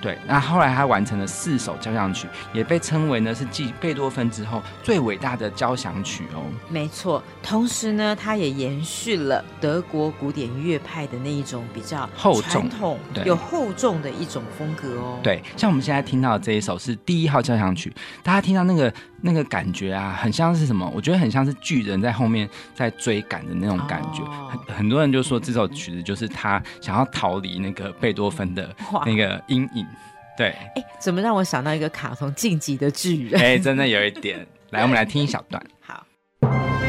[0.01, 6.43] 对，那后来他完成了四首交响曲，也被称为呢是继贝多芬之后最伟大的交响曲哦。
[6.69, 15.19] 没错，同时呢，他也延续了德国古典乐派的那一种比较厚重、统，有厚重的一种风格哦。
[15.23, 20.91] 对，像我们现在听到的这一首是第一号交响曲，大家听到那个那个感觉啊，很像是什么？
[20.93, 24.23] 我觉得很像是巨人在后面在追赶的那种感觉。
[24.49, 28.75] 很很多人就说这首曲子就是他想要逃离那个贝多芬的
[29.05, 29.85] 那个阴影。
[30.37, 33.41] 对，哎，怎么让我想到一个卡通《晋级的巨人》？
[33.43, 34.45] 哎，真的有一点。
[34.71, 35.65] 来，我们来听一小段。
[36.41, 36.84] 我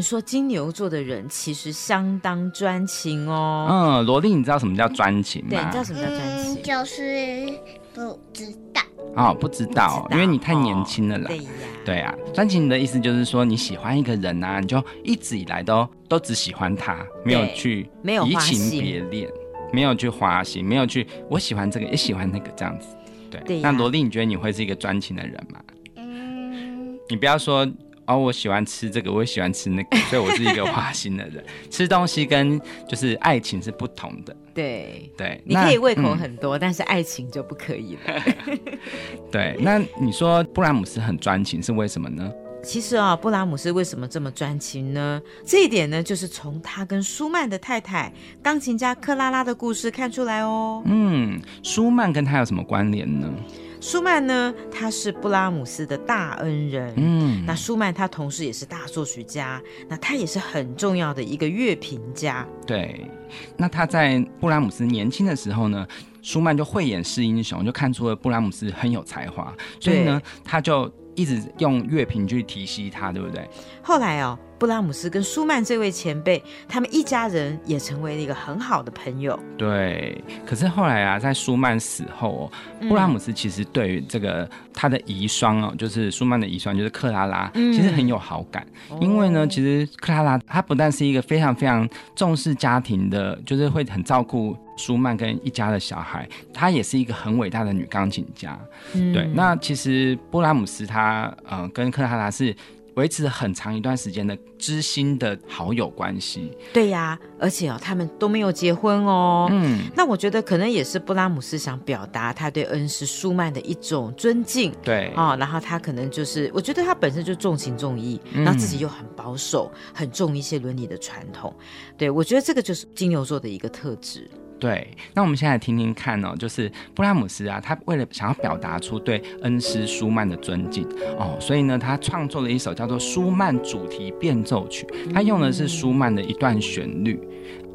[0.00, 3.68] 们说金牛座的人其实相当专情哦。
[3.70, 5.50] 嗯，罗莉，你知道什么叫专情吗？
[5.50, 6.62] 对，你知道什么叫专情？
[6.62, 7.52] 就是
[7.92, 8.80] 不知道。
[9.14, 11.26] 哦，不知道，因为你太年轻了啦。
[11.26, 11.50] 对呀。
[11.84, 19.30] 对啊，专情的意思就是说你喜欢一个人啊，你就一直以来都都只喜欢他，没有去没有移情别恋，
[19.70, 22.86] 没有去花心，没有去我喜欢这个也喜欢那个这样子。
[23.30, 23.60] 对。
[23.60, 25.60] 那罗莉，你觉得你会是一个专情的人吗？
[25.96, 26.98] 嗯。
[27.10, 27.70] 你不要说。
[28.10, 31.44] 哦，我喜欢吃这个，我也喜欢吃那个，所以我是一个 花心的人。
[31.70, 34.36] 吃东西跟就是爱情是不同的。
[34.52, 38.22] 对对，你可以胃口很多，但是爱情就不可以了。
[39.30, 42.30] 对，那你说布拉姆斯很专情是为什么呢？
[42.62, 45.22] 其实啊，布拉姆斯为什么这么专情呢？
[45.46, 50.82] 这一点呢，就是从他跟舒曼的太太钢琴家克拉拉的故事看出来哦。
[50.84, 53.32] 嗯，舒曼跟他有什么关联呢？
[53.80, 56.92] 舒曼呢，他是布拉姆斯的大恩人。
[56.98, 62.46] 嗯，那舒曼他同时也是大作曲家，那他也是很重要的一个乐评家。
[62.66, 63.10] 对，
[63.56, 65.86] 那他在布拉姆斯年轻的时候呢，
[66.20, 73.48] 舒曼就慧眼识英雄，就看出了布拉姆斯很有才华，所以呢，他就一直用乐评去提携他，对不对？
[73.82, 79.40] 后来哦，布拉姆斯跟舒曼这位前辈，他们一家人也成为了一个很好的朋友。
[79.56, 88.66] 对，可是后来啊，在舒曼死后哦，布拉姆斯其实对于这个他的遗孀哦，就是舒曼的遗孀，就是克拉拉，其实很有好感。
[89.00, 98.60] 因为呢，其实克拉拉她不但是一个非常非常重视家庭的，就是会很照顾舒曼跟一家的小孩，她也是一个很伟大的女钢琴家。
[98.92, 102.54] 对，那其实布拉姆斯他呃跟克拉拉是。
[103.00, 106.52] 维持很长一段时间的知心的好友关系。
[106.70, 109.48] 对呀，而且哦，他们都没有结婚哦。
[109.50, 114.70] 嗯，那我觉得可能也是布拉姆斯想表达他对恩师舒曼的一种尊敬。
[114.82, 121.54] 对啊，然后他可能就是，我觉得他本身就重情重义，然后自己又很保守，很重一些伦理的传统。
[121.96, 124.28] 对我觉得这个就是金牛座的一个特质。
[124.60, 130.86] 对，那我们现在听听看哦，就是布拉姆斯啊，他为了想要表达出对恩师舒曼的尊敬
[131.18, 137.18] 哦，所以呢，他创作了一首叫做《舒曼主题变奏曲》，他用的是舒曼的一段旋律。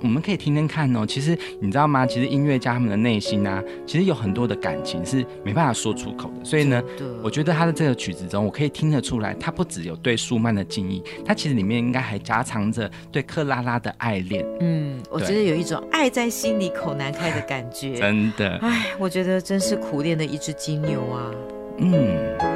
[0.02, 1.06] 我们可以听听看哦。
[1.06, 2.06] 其实你知道吗？
[2.06, 6.46] 其实音乐家他们的内心啊，其实有很多的感情是没办法说出口的。
[6.46, 6.82] 所以呢，
[7.24, 14.46] 我觉得他的这个曲子中，我可以听得出来，他不只有对舒曼的敬意，他其实里面应该还夹藏着对克拉拉的爱恋。
[14.60, 17.96] 嗯，我觉得有一种爱在心里口难开的感觉。
[18.00, 21.32] 真的，哎，我觉得真是苦练的一只金牛啊。
[21.78, 22.55] 嗯。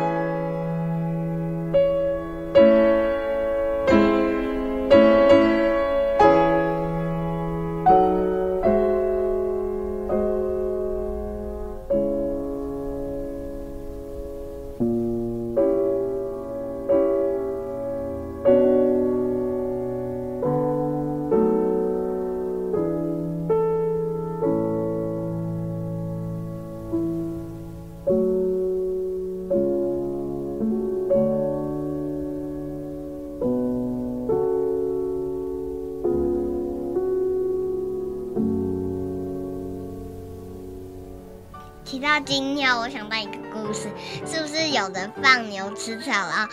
[41.90, 43.90] 提到金牛，我想到一个故事，
[44.24, 46.48] 是不是有人放牛吃草，然后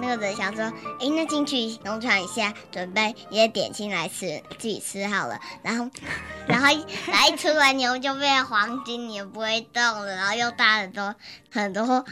[0.00, 0.64] 那个人想说，
[0.98, 5.86] 哎，那进去农场一下，准备一些点心来吃，自己吃好了，然后，
[6.48, 6.66] 然后
[7.12, 11.14] 来出来牛就变黄金，牛不会动了，然后又大很多
[11.52, 12.02] 很多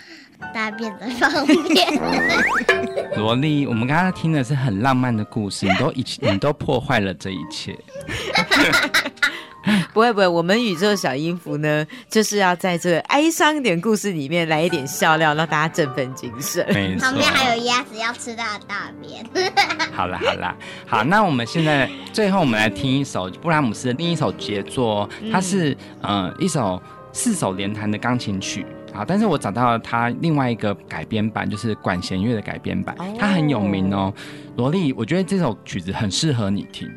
[0.52, 1.88] 大便的方便。
[3.16, 7.74] 萝莉，我们刚刚听的是很浪漫的故事，你都一你都破坏了这一切。
[9.92, 16.64] 不会不会，我们宇宙小音符呢，就是要在这个哀伤点故事里面来一点笑料，让大家振奋精神。
[16.98, 19.24] 旁边还有鸭子要吃它的大便。
[19.92, 26.81] 好了好了，好，那我们现在最后我们来听一首布拉姆斯的另一首杰作，它是呃一首
[27.12, 34.12] 四手连弹的钢琴曲啊，但是我找到了它另外一个改编版，就是管弦乐的改编版，它很有名哦。
[34.57, 36.88] 萝莉，我觉得这首曲子很适合你听。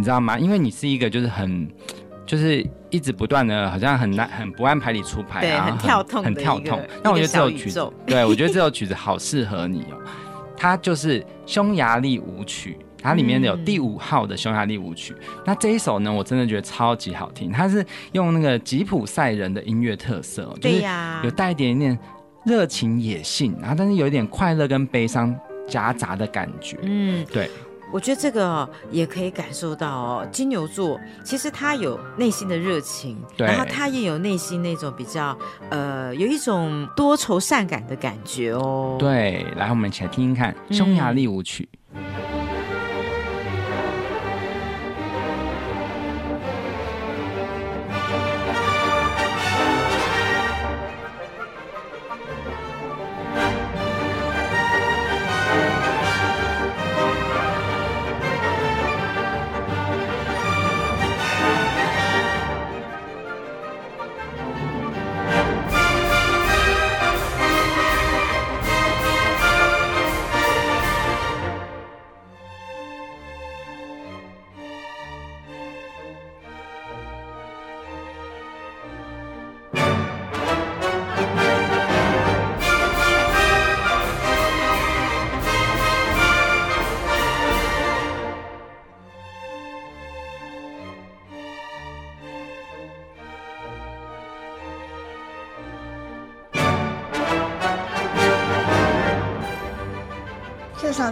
[0.00, 0.38] 你知道吗？
[0.38, 1.68] 因为你是一个就是很，
[2.24, 6.80] 就是一直不断的，好像很难很不按牌理出牌啊，很跳痛，很跳痛。
[7.04, 10.00] 那我觉得这首曲子，对我觉得这首曲子好适合你哦。
[10.56, 15.14] 它就是匈牙利舞曲，它里面有第五号的匈牙利舞曲。
[15.44, 17.52] 那这一首呢，我真的觉得超级好听。
[17.52, 21.98] 它是用那个吉普赛人的音乐特色，对呀，有带一点点
[22.46, 26.78] 热情野性，然后但是有一点快乐跟悲伤夹杂的感觉。
[26.84, 27.50] 嗯，对。
[27.92, 35.36] 我觉得这个也可以感受到哦，金牛座其实他有内心的热情，然后他也有内心那种比较
[35.70, 38.96] 呃，有一种多愁善感的感觉哦。
[38.98, 41.68] 对，来，我们一起来听听看《匈牙利舞曲》。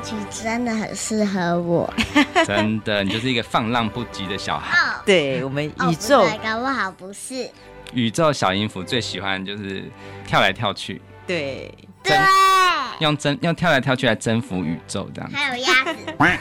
[0.01, 1.89] 曲真的很适合我，
[2.45, 4.77] 真的，你就是一个放浪不羁的小孩。
[5.07, 7.49] 对我们宇宙，搞不好不是
[7.93, 9.85] 宇宙小音符最喜欢就是
[10.27, 11.01] 跳来跳去。
[11.27, 11.73] 对
[12.03, 12.17] 对，
[13.01, 15.31] 用征用跳来跳去来征服宇宙这样。
[15.31, 15.99] 还有鸭子，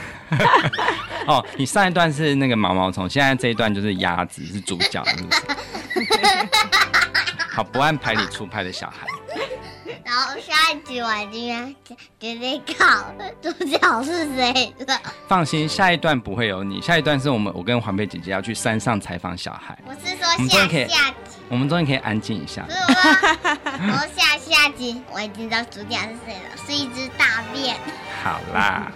[1.27, 5.41] 哦，你上一段是那个毛毛虫，现在这一段就是鸭子是主角，是不是？
[7.51, 9.05] 好，不按牌理出牌的小孩。
[10.03, 11.75] 然后下一集我已经
[12.19, 13.05] 决定考
[13.41, 14.99] 主角是谁了。
[15.27, 19.77] 放心，下一段不会有你，下一段是我们我跟黄贝姐姐要去山上采访小孩。
[19.85, 20.93] 我是说下下集，
[21.49, 22.71] 我们终于可以安静一下不。
[22.71, 23.01] 是我说，
[23.87, 27.75] 我说下下集我已经知道主角是谁了，是一只大便。
[28.23, 28.91] 好啦。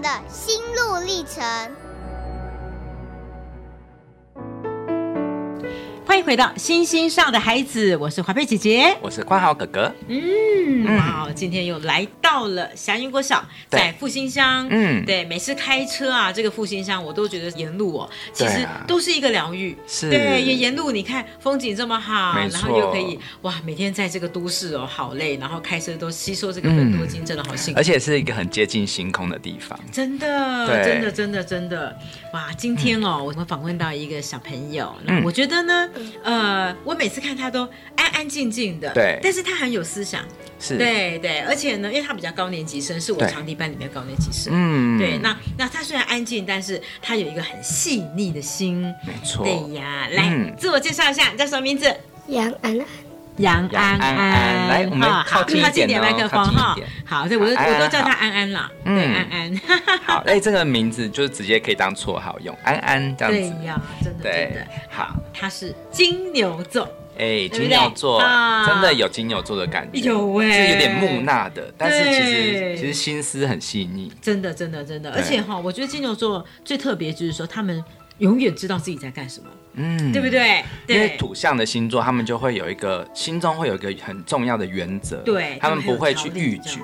[0.00, 1.44] 的心路历程。
[6.20, 8.94] 迎回到星星上的孩子，我是华佩姐姐。
[9.00, 9.90] 我是关豪哥哥。
[10.06, 14.68] 嗯，哇，今天又来到了祥云国小，在复兴乡。
[14.70, 19.74] 嗯对，每次开车啊，这个复兴乡我都觉得沿路哦，其实都是一个疗愈。
[19.88, 27.82] 是对，沿沿路你看风景这么好，然后又可以哇，每天在这个都市哦，好累，然后开车都吸收这个分多精，真的好幸福而。
[27.82, 29.78] 且是一个很接近星空的地方。
[29.90, 31.98] 真的，真的，真的，真的，
[32.34, 32.52] 哇！
[32.58, 35.88] 今天哦，我们访问到一个小朋友，那嗯我觉得呢，
[36.22, 39.18] 呃，我每次看他都安安静静的，对。
[39.22, 40.24] 但是他很有思想，
[40.58, 43.28] 是，对对，而且呢，因为他比较高年级生，是我对。
[43.28, 44.98] 长笛班里面高年级生，嗯。
[44.98, 49.44] 对，那那他虽然安静，但是他有一个很细腻的心，没错。
[49.44, 50.54] 对呀，来、嗯。
[50.58, 51.94] 自我介绍一下，你叫什么名字？
[52.28, 52.86] 杨安安，
[53.40, 54.68] 杨安杨安安。
[54.68, 56.76] 来我们哈靠近一点哦麦克风哈。
[57.04, 58.96] 好，对我都我都叫他安安啦，嗯。
[58.96, 59.60] 对，安安。
[60.06, 63.38] 好，哎、这个名字就直接可以当绰号用，安安这样子。
[63.38, 66.88] 对呀，真的真对的，好，他是金牛座，
[67.18, 74.12] 哎、金牛座啊真的有金牛座的感觉，有哎是有点木讷的，但是其对实其实心思很细腻。
[74.20, 77.82] 真的真的真的，而且哈，我觉得金牛座最特别就是说他们
[78.20, 80.30] 永远知道自己在干什么，嗯，对不？
[80.30, 80.64] 对？
[80.86, 81.16] 因为。
[81.18, 86.80] 土象的星座，他们就会有一个心中会有一个很重要的原则，对他们不会去逾矩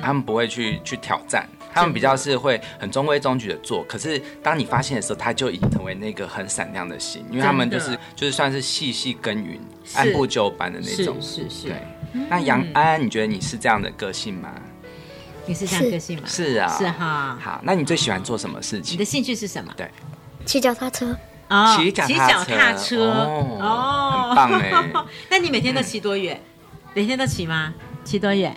[0.00, 3.82] 他们不会去去挑战，他们比较是会很中规中矩的做。
[3.84, 9.58] 可是当你发现的时候，他就已经成为那个很闪亮的星，因为他们就是就是算是细细耕耘、
[9.94, 11.16] 按部就班的那是种。
[11.20, 11.76] 是是对，，
[12.28, 14.52] 那杨安安，你觉得你是这样的个性吗？
[15.44, 16.22] 你是这样个性吗？
[16.26, 17.36] 是啊，是哈。
[17.40, 18.94] 好，那你最喜欢做什么事情？
[18.94, 19.74] 你的兴趣是什么？
[20.44, 21.16] 骑脚踏车，
[21.48, 22.06] 哦骑脚
[22.44, 24.92] 踏车哦哦，很棒哎。
[25.30, 26.40] 那你每天都骑多远？
[26.94, 27.72] 每天都骑吗？
[28.04, 28.54] 骑多远？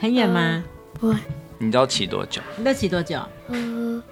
[0.00, 0.62] 很远吗？
[0.98, 1.16] 不会，
[1.58, 2.42] 你都骑多久？
[2.56, 3.20] 你都骑多久？
[3.48, 4.02] 呃，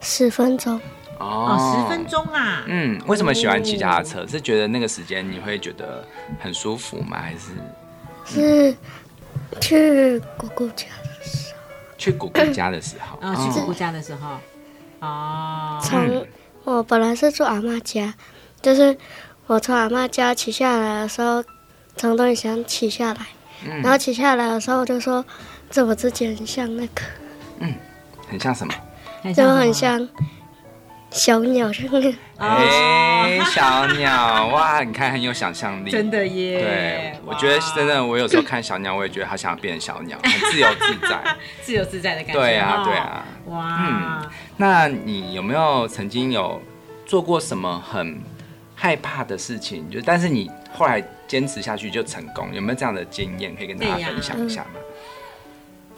[0.00, 0.80] 十分钟，
[1.18, 2.06] 哦，十分。
[2.06, 2.64] 钟啊。
[2.66, 4.26] 嗯，为什么喜欢骑脚踏车？
[4.26, 6.06] 是觉得那个时间你会觉得
[6.40, 7.18] 很舒服吗？
[7.18, 7.50] 还是
[8.24, 8.76] 是
[9.60, 11.60] 去姑姑家的时候
[11.96, 13.18] 去姑姑家的时候？
[13.20, 14.38] 啊，去姑姑家的时候。
[15.00, 15.78] 哦。
[15.82, 16.26] 从
[16.64, 18.14] 我本来是住阿妈家，
[18.62, 18.96] 就是
[19.46, 21.42] 我从阿妈家骑下来的时候，
[21.96, 23.26] 从东西箱骑下来，
[23.64, 23.80] 嗯。
[23.82, 25.24] 然后骑下来的时候我就说，
[25.70, 27.02] 这我自己很像那个，
[27.60, 27.74] 嗯
[28.28, 28.72] 很像什么？
[29.24, 29.54] 就很什么？
[29.56, 30.08] 很像
[31.10, 34.82] 小鸟，就 是哎、小鸟哇！
[34.82, 35.90] 你看很有想象力。
[35.90, 36.60] 真的耶。
[36.60, 41.36] 对，我觉得真的，我有时候看小鸟，我也觉得好想要变成小鸟，很 自由自在。
[41.62, 42.40] 自由自在的感觉。
[42.40, 42.94] 对啊，哦对。
[42.96, 43.24] 啊。
[43.46, 43.78] 哇，
[44.24, 46.60] 嗯那你有没有曾经有
[47.06, 48.20] 做过什么很
[48.74, 49.88] 害怕的事情？
[49.90, 54.80] 就但是你后来坚持下去就成功，有没有这样的经验可以跟大家分享一下吗？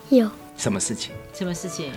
[0.08, 1.12] 有，什么事情？
[1.32, 1.92] 什么事情？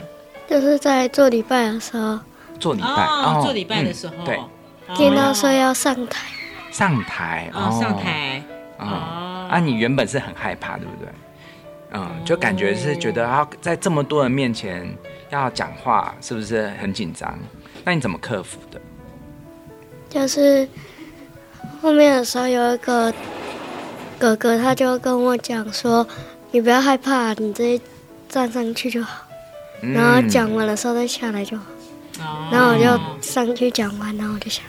[0.47, 2.20] 就是在做礼拜的时候，
[2.59, 4.13] 做礼拜哦，做礼拜的时候。
[4.17, 6.27] 嗯对，哦听到说要上台，
[6.71, 8.43] 上台哦，上台。
[8.77, 11.07] 哦哦啊，你原本是很害怕，对不对？
[11.93, 14.85] 嗯，就感觉是觉得要在这么多人面前
[15.29, 17.37] 要讲话，是不是很紧张？
[17.83, 18.81] 那你怎么克服的？
[20.09, 20.67] 就是
[21.81, 23.13] 后面的时候有一个
[24.19, 26.05] 哥哥，他就跟我讲说，
[26.51, 27.79] 你不要害怕，你直接
[28.27, 29.23] 站上去就好，
[29.81, 31.63] 嗯然后讲完的时候再下来就好。
[32.22, 32.49] 哦。
[32.51, 34.63] 然后我就上去讲完，然后我就想，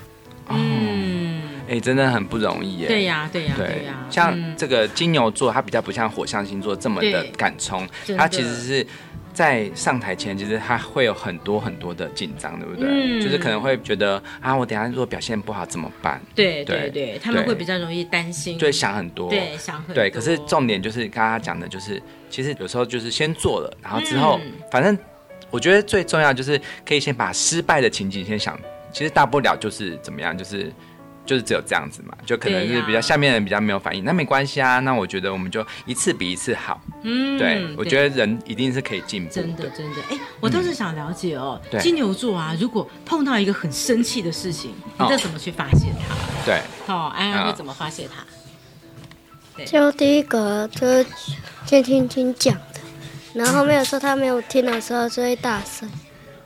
[0.48, 2.86] 嗯，哎、真的很不容易耶。
[2.86, 3.66] 对呀，对呀，对。
[3.66, 3.94] 对呀。
[4.10, 7.86] 像嗯这个金牛座，它比较不像火象星座这么的敢冲，
[8.16, 8.86] 它其实是
[9.34, 12.88] 在上台前，其实他会有很多很多的紧张，对不对？
[12.88, 13.20] 嗯。
[13.20, 16.20] 就是可能会觉得啊，我等下如果表现不好怎么办？
[16.34, 19.28] 对对对对，他们会比较容易担心，就会想很多。
[19.28, 24.52] 对想很对，可是重点就是刚刚讲的，就是其实有时候就是先做了，然后之后、嗯。
[24.70, 24.96] 反正
[25.50, 28.58] 我觉得最重要就是可以先把失败的情景先想
[28.92, 30.72] 其实大不了就是怎么样，就是
[31.24, 34.78] 就是只有这样子嘛，就可能是比较下面的人比较没有反应，那没关系啊。
[34.80, 36.80] 那我觉得我们就一次比一次好。
[37.02, 41.80] 嗯对，我觉得人一定是可以进步真的真的，哎，我倒是想了解哦，对。
[41.80, 45.06] 金牛座啊，如果碰到一个很生气的事情，你哦。
[45.10, 46.14] 这怎么去发泄它？
[46.44, 47.50] 对，好，安安啊。
[47.50, 49.64] 会怎么发泄它？
[49.64, 51.06] 就第一个就是
[51.64, 52.75] 先听听讲的，
[53.36, 55.86] 然后后面有说他没有听的时候就会大声，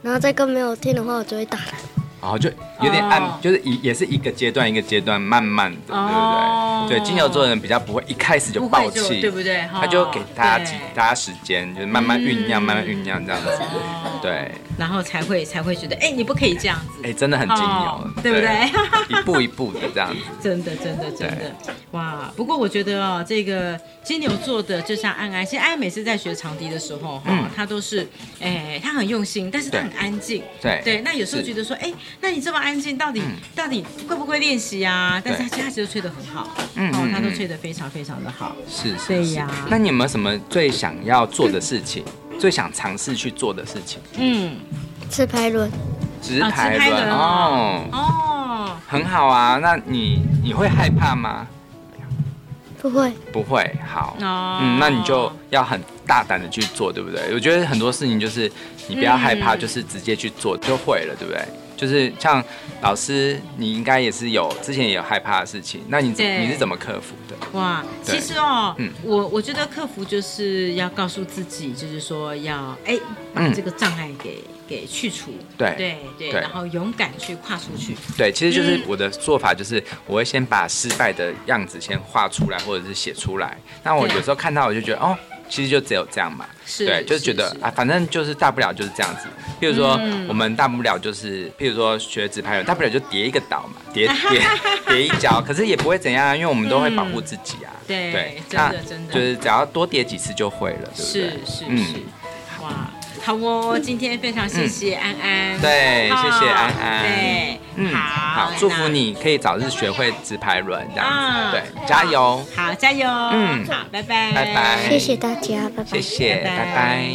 [0.03, 1.57] 然后再跟没有听的话我就会打。
[1.57, 1.77] 他。
[2.21, 2.51] 然后就
[2.83, 3.39] 有点按，哦。
[3.41, 6.99] 就是一也是一个阶段一个阶段慢慢的，哦对不对？
[6.99, 9.63] 对，金牛座的人比较不会一开始就不会就爆气，对不对？
[9.69, 10.75] 哈他就给大家对。
[10.95, 12.65] 大家时间，就是慢慢酝酿，嗯。
[12.65, 13.49] 慢慢酝酿这样子。
[14.21, 18.73] 对，然后才会才会觉得，哎，你不可以这样子，哎，真的很金牛哦，对不对？
[19.13, 20.17] 一步一步的这样子。
[20.43, 21.55] 真的，真的，真的，
[21.91, 22.33] 哇！
[22.35, 27.51] 不过我觉得哦，这个金牛座的，就像安安，其实安安每次在学长笛的时候，哈、嗯。
[27.55, 28.09] 他都是，
[28.41, 30.43] 哎，他很用心，但是他很安静。
[30.63, 30.81] 对。
[30.83, 33.37] 对，那有时候是觉得说，哎，那你这么安静，到底、嗯。
[33.55, 35.21] 到底会不会练习啊？
[35.23, 38.57] 但是他其实他其实吹得很好，哦他都嗯吹得非常非常的好。
[38.67, 39.47] 是是是对呀。
[39.69, 42.03] 那你有没有什么最想要做的事情，
[42.41, 44.01] 最想尝试去做的事情？
[44.17, 44.57] 嗯，
[45.11, 45.71] 自拍轮，
[46.23, 49.59] 直啊排轮直排轮哦，哦，很好啊。
[49.61, 51.47] 那你你会害怕吗？
[52.81, 57.35] 不会，不会，好，哦嗯，那你就要很大胆的去做，对不对？
[57.35, 58.51] 我觉得很多事情就是
[58.89, 61.45] 你不要害怕，嗯就是直接去做就会了，对不对？
[61.81, 62.45] 就是像
[62.83, 67.59] 老师，你应该也是有之前也有害怕的事情，那你你是怎么克服的？
[67.59, 72.99] 哇，其实哦，嗯我我觉得克服就是要告诉自己，就是说要哎
[73.33, 83.57] 把嗯这个障碍给、给去除，对对对，对然后勇敢去跨出去，对，其实就是嗯我的做法，就是我会先把失败的样子先画出来，或者是写出来。
[83.83, 85.17] 那我有时候看到我就觉得，哦，
[85.51, 86.47] 其实就只有这样嘛。
[86.65, 89.27] 是对，就是觉得是啊，反正就是大不了就是这样子。
[89.61, 94.41] 譬如说，嗯我们大不了就是，譬如说学直拍人，大不了就叠一个岛嘛，叠 叠
[94.87, 97.75] 叠一脚，可是也不会怎样啊，因为我们都会保护自己啊。
[97.87, 101.31] 对对，真的那真的就是只要多叠几次就会了，对不是对？
[101.45, 102.20] 是是是，哇，
[103.31, 107.03] 好哦，今天非常谢谢安安，对，好谢谢安安。
[107.05, 108.89] 对，嗯，好，好，祝福。
[108.89, 112.45] 你可以早日学会直排轮这样啊子，对，加油。
[112.57, 113.07] 好，加油！
[113.09, 116.01] 嗯好，拜拜，拜拜谢谢大家，拜拜谢。
[116.01, 117.11] 谢，拜拜拜拜。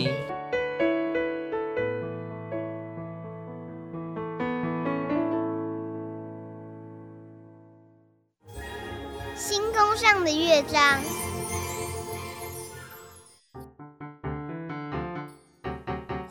[9.36, 10.82] 星空上的乐章，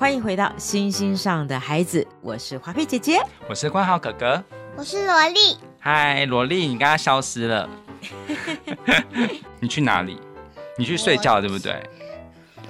[0.05, 3.23] 欢迎回到星星上的孩子，我是华佩姐姐。
[3.49, 4.45] 我是关浩哥哥。
[4.77, 5.57] 我是萝莉。
[5.81, 7.67] 嗨，萝莉，你刚刚消失了，
[9.61, 10.21] 你去哪里？
[10.77, 11.83] 你去睡觉对不对？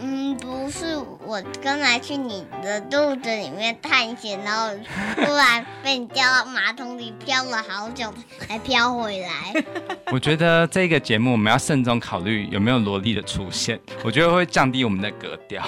[0.00, 4.70] 嗯，不是，我刚才去你的肚子里面探险，然后
[5.16, 9.64] 突然 被你掉到马桶里，飘了好久才飘回来。
[10.12, 15.64] 我觉得这个节目我们要慎重考虑有没有萝莉的出现，我觉得会降低我们的格调。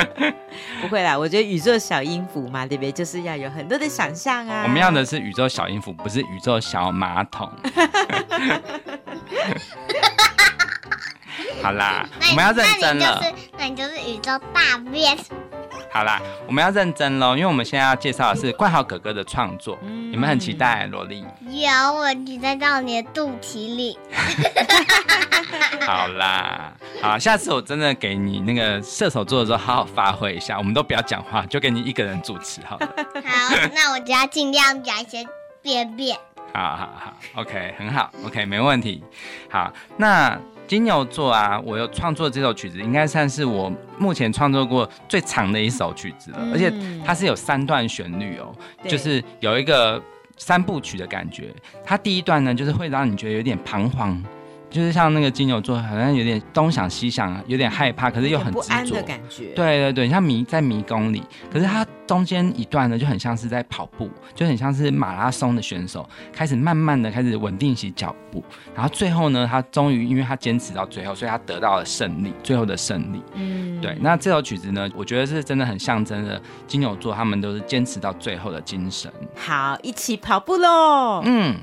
[0.80, 2.92] 不会啦，我觉得宇宙小音符嘛，对不对？
[2.92, 4.62] 就是要有很多的想象啊。
[4.64, 7.50] 我们要的是宇宙小音符，不是宇宙小马桶。
[11.62, 13.20] 好啦，那你我们要认真了。
[13.20, 15.16] 那你就是，那你就是宇宙大便。
[15.90, 21.24] 好啦，我们要认真喽，因为我们现在要介绍的是冠豪哥哥的创作，嗯你们很期待萝莉。
[21.48, 23.98] 有，我期待到你的肚脐里。
[25.86, 32.88] 好啦，好，下次我真的给你那个射手座的时候，好好发挥一下，我们都不要讲话，就给你一个人主持好了。
[33.24, 35.24] 好，那我就要尽量讲一些
[35.62, 36.18] 便便。
[36.52, 39.02] 好好好，OK，很好，OK，没问题。
[39.50, 46.72] 好，那金牛座啊，我有创作这首曲子，应该算是我目前创作过最长的一首曲子了，嗯而且
[47.04, 48.54] 它是有三段旋律哦，
[48.86, 50.02] 就是有一个
[50.36, 51.54] 三部曲的感觉。
[51.84, 54.22] 它第一段呢，就是会让你觉得有点彷徨。
[54.76, 59.02] 就是像那个金牛座，好像有点东想西想，有点害怕，可是又很执着不安的。
[59.04, 59.46] 感觉。
[59.54, 73.22] 对对对，像迷在迷宫里，可是它中间一段呢，就很像是在跑步，就很像是马拉松的选手，开始慢慢的开始稳定起脚步，然后最后呢，他终于因为他坚持到最后，所以他得到了胜利，最后的胜利。
[73.32, 79.10] 嗯，对，那这首曲子呢，我觉得是真的很象征了金牛座他们都是坚持到最后的精神。
[79.34, 81.22] 好，一起跑步喽。
[81.24, 81.56] 嗯。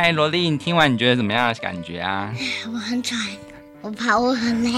[0.00, 2.32] 嗨，萝莉，你听完你觉得怎么样的感觉啊？
[2.72, 3.18] 我很喘，
[3.82, 4.70] 我跑我很累。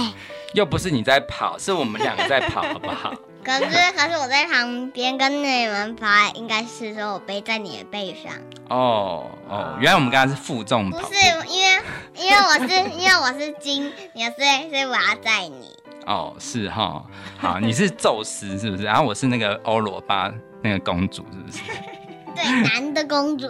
[0.55, 3.12] 又不是你在跑，是我们两个在跑，好不好？
[3.45, 8.33] 可是可是我在旁边跟你们跑，应该是说我背在你的背上。
[8.71, 10.99] 哦哦，原来我们刚刚是负重跑。
[10.99, 11.83] 不是因为
[12.16, 15.77] 因为我是 因为我是金，你所以所以我要载你。
[16.07, 17.05] 哦，是哈，
[17.37, 18.85] 好，你是宙斯是不是？
[18.85, 21.62] 然后我是那个欧罗巴那个公主是不是？
[22.35, 23.47] 对，男的公主。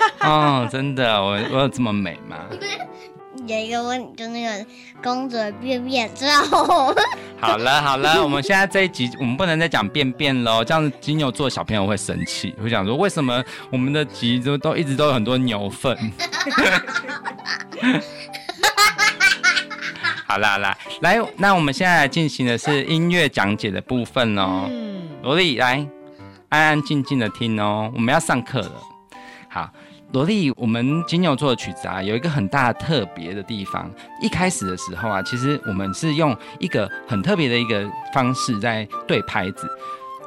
[0.20, 2.36] 哦，真的，我我有这么美吗？
[3.46, 4.66] 有一个问，就那个
[5.02, 6.94] 公主的便便之后。
[7.40, 15.96] 好了好了，我们现在这一集我们不能再讲便便喽，这样子金牛座小朋友会生气，会想说为什么我们的集都都一直都有很多牛粪。
[20.26, 24.66] 好啦啦，来，那我们现在来进行的是音乐讲解的部分哦。
[24.68, 25.84] 嗯，萝莉来，
[26.50, 28.72] 安安静静的听哦，我们要上课了。
[29.48, 29.70] 好。
[30.12, 33.88] 萝莉，我们金牛座的曲子啊，有一个很大特别的地方。
[34.20, 39.68] 一开始的时候啊，其实我们是用一个很特别的一个方式在对拍子，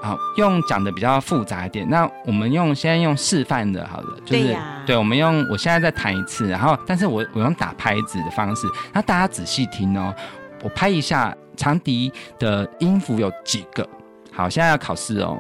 [0.02, 1.86] 好，用讲的比较复杂一点。
[1.90, 4.56] 那我们用现在用示范的，好了，就是
[4.86, 10.16] 对，我们用我现在再弹一次，然后，但是我我用打拍子的方式，那大家仔细听哦，
[10.64, 12.10] 我拍一下长笛
[12.40, 13.86] 的音符有几个？
[14.32, 15.38] 好，现在要考试哦，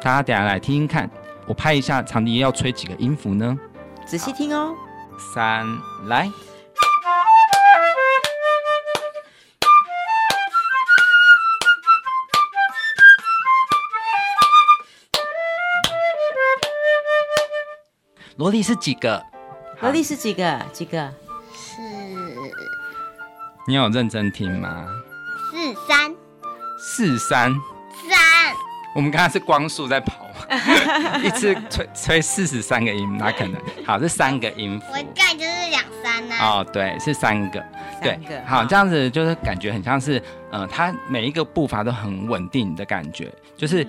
[0.00, 1.10] 大家等下来听听看，
[1.48, 3.58] 我拍一下长笛要吹几个音符呢？
[4.12, 4.76] 仔细听哦，
[5.16, 5.66] 三
[6.04, 6.30] 来，
[18.36, 19.24] 萝莉是几个？
[19.80, 20.60] 萝莉是几个？
[20.74, 21.10] 几个？
[21.54, 21.80] 是。
[23.66, 24.86] 你有认真听吗？
[25.50, 26.14] 四三。
[26.78, 27.50] 四三。
[28.06, 28.54] 三。
[28.94, 30.28] 我们刚刚是光速在跑。
[31.24, 33.60] 一次吹吹四十三个音，哪可能？
[33.84, 34.86] 好，是三个音符。
[34.92, 36.34] 我盖就是两三呢。
[36.40, 37.62] 哦，对，是三个。
[38.02, 43.86] 对，好，这样子就是感觉很像是，呃，它每一个步伐都很稳定的感觉，就是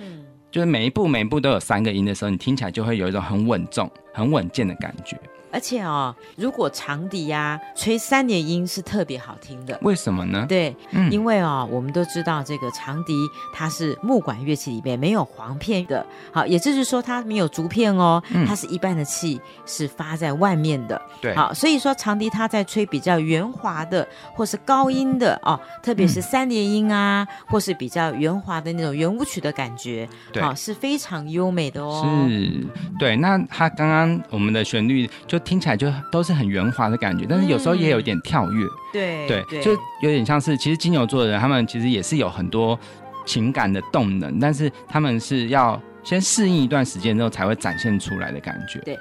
[0.50, 5.18] 就是每一步每一步都有三个音的时候，你听起来就会有一种很稳重、很稳健的感觉。
[5.54, 10.44] 而且哦，如果长笛呀吹三连音是特别好听的，为什么呢？
[10.48, 10.74] 对，
[11.12, 13.14] 因为哦，我们都知道这个长笛
[13.52, 30.08] 它是木管乐器里面没有簧片的，好，也就是说它没有竹片哦，它是一半的气是发在外面的，对，好，所以说长笛它在吹比较圆滑的或是高音的哦，特别是三连音啊，或是比较圆滑的那种圆舞曲的感觉，
[30.40, 32.26] 好，是非常优美的哦。
[32.28, 32.66] 是，
[32.98, 35.38] 对，那它刚刚我们的旋律就。
[35.44, 42.78] 听起来就都是很圆滑的感觉，但是有时候也有一点跳跃，对对，就有点像是，其实金牛座的人他们其实也是有很多
[43.24, 48.98] 情感的动能，但是他们是要先适应一段时间之后才会展现出来的感觉，对。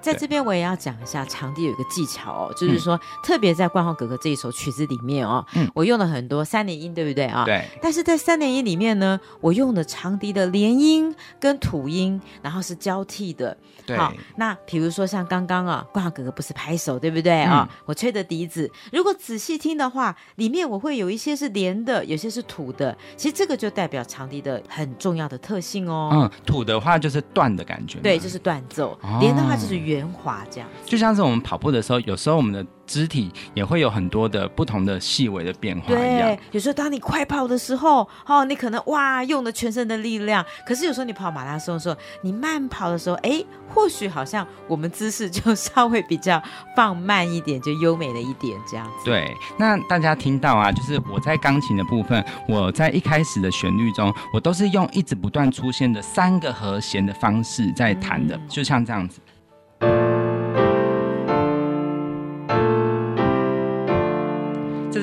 [0.00, 5.44] 在这边我也要讲一下长笛有一个技巧哦，就是说特别在冠浩哥哥这一首曲子里面哦，
[5.74, 7.44] 我用了很多三连音，对不对啊？
[7.44, 7.64] 对。
[7.82, 13.56] 但是在三连音里面呢，我用的长笛的连音跟吐音，然后是交替的。
[13.84, 17.68] 对好，那比如说像刚刚啊，冠浩哥哥不是拍手，对不对啊？
[17.84, 22.96] 我吹的笛子，如果仔细听的话，里面我会有一些是连的，有些是吐的。
[23.16, 26.10] 其实这个就代表长笛的很重要的特性哦。
[26.12, 27.98] 嗯，吐的话就是断的感觉。
[27.98, 29.80] 对，就是断奏；连的话就是。
[29.80, 36.36] 圆滑这样，就像是我们跑步的时候，有时候我们的肢体也会有很多的不同的细微的变化一样。
[36.50, 46.42] 有时候当你快跑的时候，哦，你可能哇用了全身的力量；可是有时候你跑马拉松的时候，你慢跑的时候，哎，或许好像我们姿势就稍微比较
[46.74, 49.04] 放慢一点，就优美了一点这样子。
[49.04, 59.20] 对，那大家听到啊，就是我在钢琴的部分，我在一开始的旋律中，我都是用一直不断出现的三个和弦的方式在弹的，就像这样子。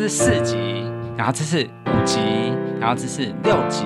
[0.08, 0.56] 四级，
[1.18, 2.20] 然后这是五级，
[2.80, 3.84] 然后这是六级。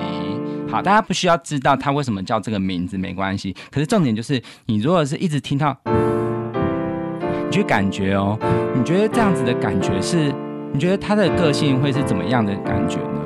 [0.70, 3.54] 好，大家不需要知道它为什么叫这个名字，没关系。
[3.70, 8.38] 可是重点就是，你如果是一直听到，你就感觉哦，
[8.74, 10.32] 你觉得这样子的感觉是，
[10.72, 13.20] 你觉得他的个性会是怎么样的感觉呢？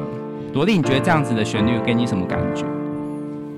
[0.54, 2.64] 罗莉，你觉得这样子的旋律给你什么感觉？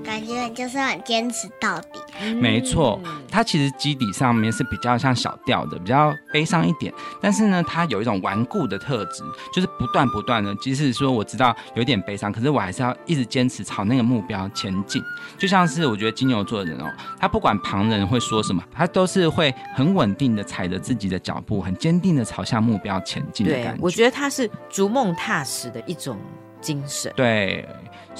[0.09, 2.33] 感觉就是很坚持到底。
[2.33, 2.99] 没错，
[3.29, 6.91] 它其实基底上面是比较像小调的，比较悲伤一点。
[7.21, 15.01] 但是呢，它有一种顽固的特质，就是不断不断的，即使说我知道有点悲伤，可是我还是要一直坚持朝那个目标前进。
[15.37, 23.79] 就像是我觉得金牛座的人哦，他不管旁人会说什么，他都是会很稳定的踩着自己的脚步，很坚定的朝向目标前进的感觉。
[23.79, 26.17] 我觉得他是逐梦踏实的一种
[26.59, 27.13] 精神。
[27.15, 27.67] 对。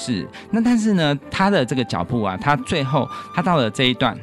[0.01, 4.17] 是，那但是呢，他的这个脚步啊，他最后，他到了这一段，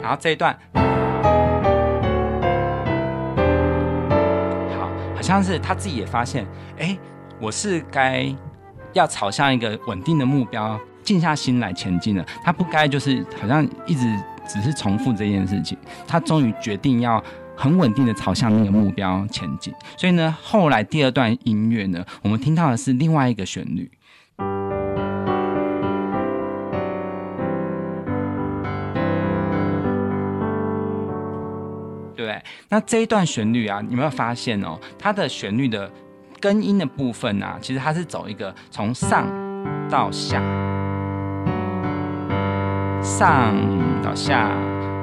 [0.00, 0.56] 然后这一段，
[4.78, 6.96] 好，好像是他自己也发现，诶，
[7.40, 8.32] 我是该
[8.92, 14.06] 要朝向一个稳定的目标，静下心来前进了，他不该就是好像一直。
[14.46, 15.76] 只是重复这件事情。
[16.06, 17.22] 他终于决定要
[17.56, 19.72] 很稳定的朝向那个目标前进。
[19.96, 23.90] 所以呢，后来第二段音乐呢，我们听到的是另外一个旋律。
[32.14, 34.78] 对，那这一段旋律啊，你有没有发现哦？
[34.98, 35.90] 它的旋律的
[36.40, 39.26] 根音的部分啊，其实它是走一个从上
[39.88, 40.40] 到下，
[43.06, 43.54] 上
[44.02, 44.50] 到下，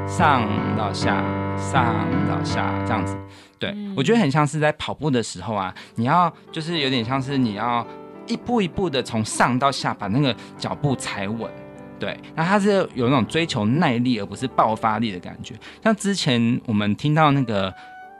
[0.05, 0.45] 上
[0.77, 1.23] 到下，
[1.57, 3.17] 上到下这样子。
[3.57, 7.85] 对我觉得很像是在跑步的时候啊，你要就是有点像是你要
[8.27, 11.49] 一步一步的从上到下把那个脚步踩稳。
[11.97, 15.55] 对，那它是有那种追求耐力而不是爆发力的感觉。
[15.81, 17.73] 像之前我们听到那个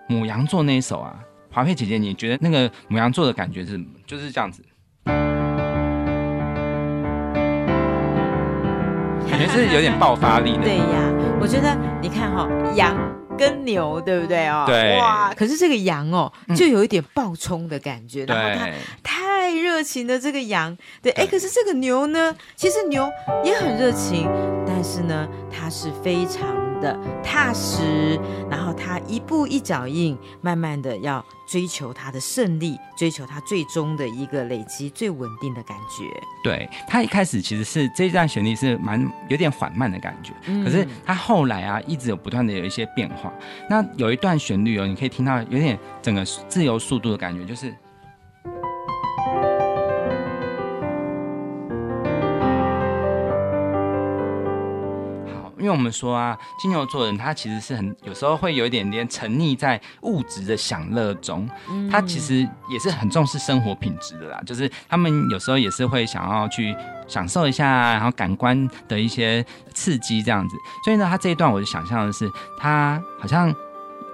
[0.07, 1.13] 母羊座那一首啊，
[1.51, 4.63] 华佩姐姐，你觉得那个母羊座的感觉是什么就是这样子？
[9.33, 10.61] 感觉是有点爆发力的。
[10.61, 11.11] 对呀，
[11.41, 12.95] 我觉得你看哈，羊
[13.35, 14.63] 跟牛对不对哦？
[14.67, 14.95] 对。
[14.99, 18.69] 哇，可是这个羊哦，就有一点爆冲的感觉，然后它
[19.01, 23.09] 太热情的这个羊，对，哎，可是这个牛呢，其实牛
[23.43, 24.29] 也很热情，
[24.67, 28.19] 但是呢，它是非常的踏实，
[28.51, 36.03] 然后他一步一脚印，慢慢的要追求他的胜利，追求他最终的一个累积最稳定的感觉。
[36.43, 40.33] 对，他一开始其实是这一段旋律是蛮有点缓慢的感觉，
[40.65, 43.31] 可是他后来啊，一直有不断的有一些变化。
[43.69, 47.73] 那有一段旋律哦，你可以听到有点整个自由速度的感觉，就是。
[55.63, 61.49] 因为我们说啊，金牛座人他其实是很有时候会有一点点沉溺在物质的享乐中，
[61.89, 64.41] 他其实也是很重视生活品质的啦。
[64.45, 66.75] 就是他们有时候也是会想要去
[67.07, 69.41] 享受一下，然后感官的一些
[69.73, 70.57] 刺激这样子。
[70.83, 73.55] 所以呢，他这一段我就想象的是，他好像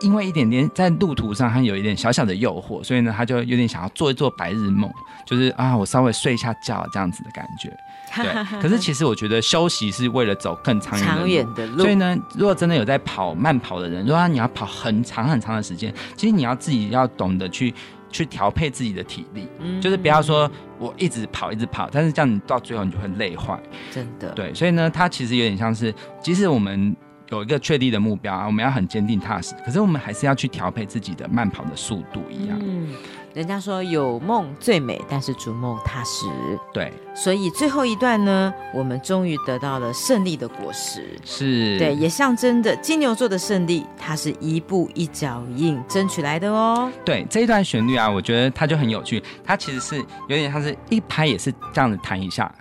[0.02, 4.92] 因为一点点在路途上，他有一点小小的诱惑，所以呢，他就有点想要做一做白日梦，
[5.26, 7.72] 就是啊，我稍微睡一下觉这样子的感觉。
[8.16, 11.80] 对，可是其实我觉得休息是为了走更长远的路。
[11.80, 17.72] 所以呢，如果真的有在跑慢跑的人，如果你要跑很长很长的时间，其实你要自己要懂得去
[18.10, 19.48] 去调配自己的体力，
[19.80, 23.60] 就是不要说我一直跑一直跑，但是这样你到最后你就会累坏。
[23.92, 24.32] 真的。
[24.32, 26.96] 对，所以呢，它其实有点像是，即使我们
[27.32, 32.58] 有一个确定的目标啊，我们要很坚定踏实，可是我们还是要去调配自己的慢跑的速度一样。
[32.62, 32.94] 嗯。
[33.36, 36.26] 人家说有梦最美，但是逐梦踏实。
[36.74, 41.16] 对，所以最后一段呢，我们终于得到了胜利的果实。
[41.24, 46.92] 是，对，也象征着金牛座的胜利，它是一步一脚印争取来的哦。
[47.06, 52.52] 对，这一段旋律啊，我觉得它就很有趣，它其实是有点像是一拍也是这样子弹一下，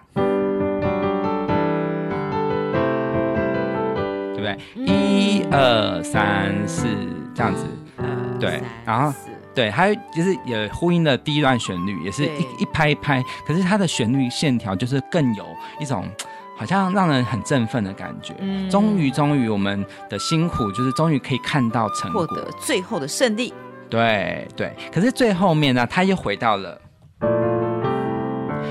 [4.54, 4.84] 对？
[4.86, 6.86] 一二三四
[7.34, 7.64] 这样子，
[8.40, 9.12] 对，然后。
[9.54, 15.44] 对，还有就是也呼应了第一段旋律，也是一一拍一拍，可是它的旋律线条就是更有
[15.80, 16.08] 一种
[16.56, 18.32] 好像让人很振奋的感觉。
[18.38, 23.52] 嗯，终于终于我们的辛苦就是终于可以看到成果，获得最后的胜利。
[23.90, 26.80] 对对，可是最后面呢，他又回到了，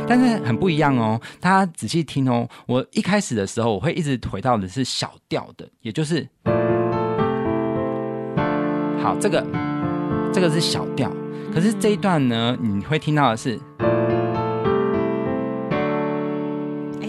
[0.08, 1.20] 但是很不一样哦。
[1.40, 6.28] 大家仔细听哦，我一开始的时候我会一直回到的是小调的，也就是
[9.02, 9.46] 好这个。
[10.34, 11.10] 这个是小调，
[11.52, 13.58] 可是这一段呢，你会听到的是，
[17.02, 17.08] 哎，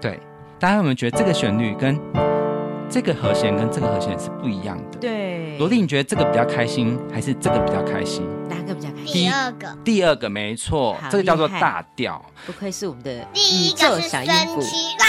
[0.00, 0.18] 对，
[0.58, 2.00] 大家有没有觉得这个旋律跟
[2.88, 4.98] 这个和弦跟这个和弦是不一样的？
[5.00, 8.24] 对，罗莉，你觉得这个比较开心，还是这个比较开心？
[8.48, 9.12] 哪个比较开心？
[9.12, 12.24] 第二个，第二个没错，这个叫做大调。
[12.46, 15.06] 不愧是我们的第一个是生气啦，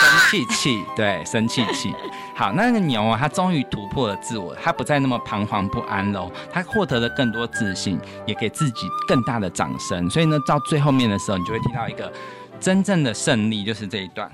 [0.00, 1.94] 生气气，对，生气气。
[2.34, 7.96] 好，那个牛啊，它终于突破了自我，它不再那么彷徨不安喽，它获得了更多自信，
[8.26, 10.10] 也给自己更大的掌声。
[10.10, 12.12] 所以呢，到最后面的时候，你就会听到一个
[12.58, 14.28] 真正的胜利，就是这一段。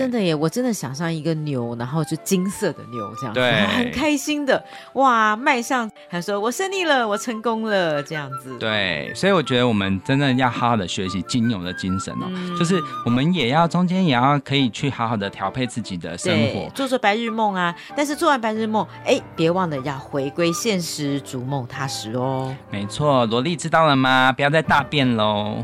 [0.00, 8.56] 真的的耶，我真的想象一个牛，然后就金色的牛这样，对，很开心的，哇，迈向他说我胜利了，我成功了这样子。
[8.58, 12.26] 对，所以我觉得我们真的要好好的学习金牛的精神哦，
[12.58, 17.74] 就是我们也要中间也要可以去好好的调配自己的生活，做做白日梦啊。
[17.94, 22.56] 但是做完白日梦，哎，别忘了要回归现实，逐梦踏实哦。
[22.70, 24.32] 没错，萝莉知道了吗？
[24.32, 25.62] 不要再大便喽。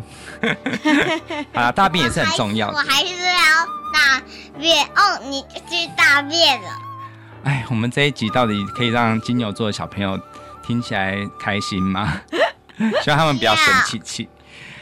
[1.55, 2.69] 啊，大便也是很重要。
[2.75, 3.67] 我还是要
[3.97, 4.23] 大
[4.61, 5.41] 便哦，你
[5.71, 6.69] 去大便了。
[7.45, 10.21] 哎，我们这一集到底可以让金牛座的小朋友
[10.63, 12.21] 听起来开心吗？
[13.03, 14.29] 希望他们不要生气气。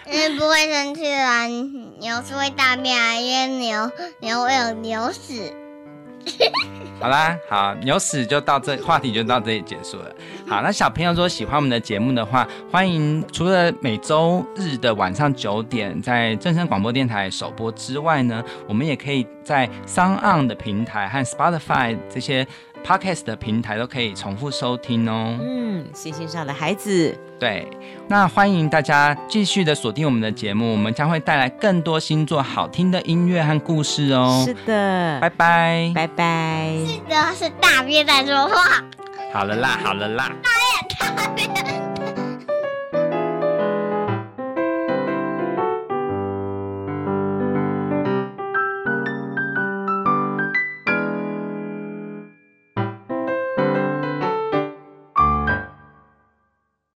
[0.07, 3.91] 嗯，不会生气啊，牛是会大便啊，因为牛
[4.21, 5.55] 牛会有牛屎。
[7.01, 10.11] 好啦，好，牛屎就到这，话题就到这里结束了。
[10.49, 22.47] 好，那小朋友如果喜欢我们的节目的话，欢迎除了每周日的晚上九点在正声广播电台首播之外呢，我们也可以在 Sound 的平台和 Spotify 这些。
[22.85, 25.39] Podcast 的平台都可以重复收听哦。
[25.41, 27.67] 嗯，星星上的孩子，对，
[28.07, 34.45] 那欢迎大家继续的锁定我们的节目，我们将会带来更多星座好听的音乐和故事哦。
[34.47, 36.77] 是的，拜拜，拜拜。
[36.87, 38.85] 是的，是大便在说话。
[39.33, 40.31] 好了啦，好了啦。
[40.99, 41.94] 大便，大便。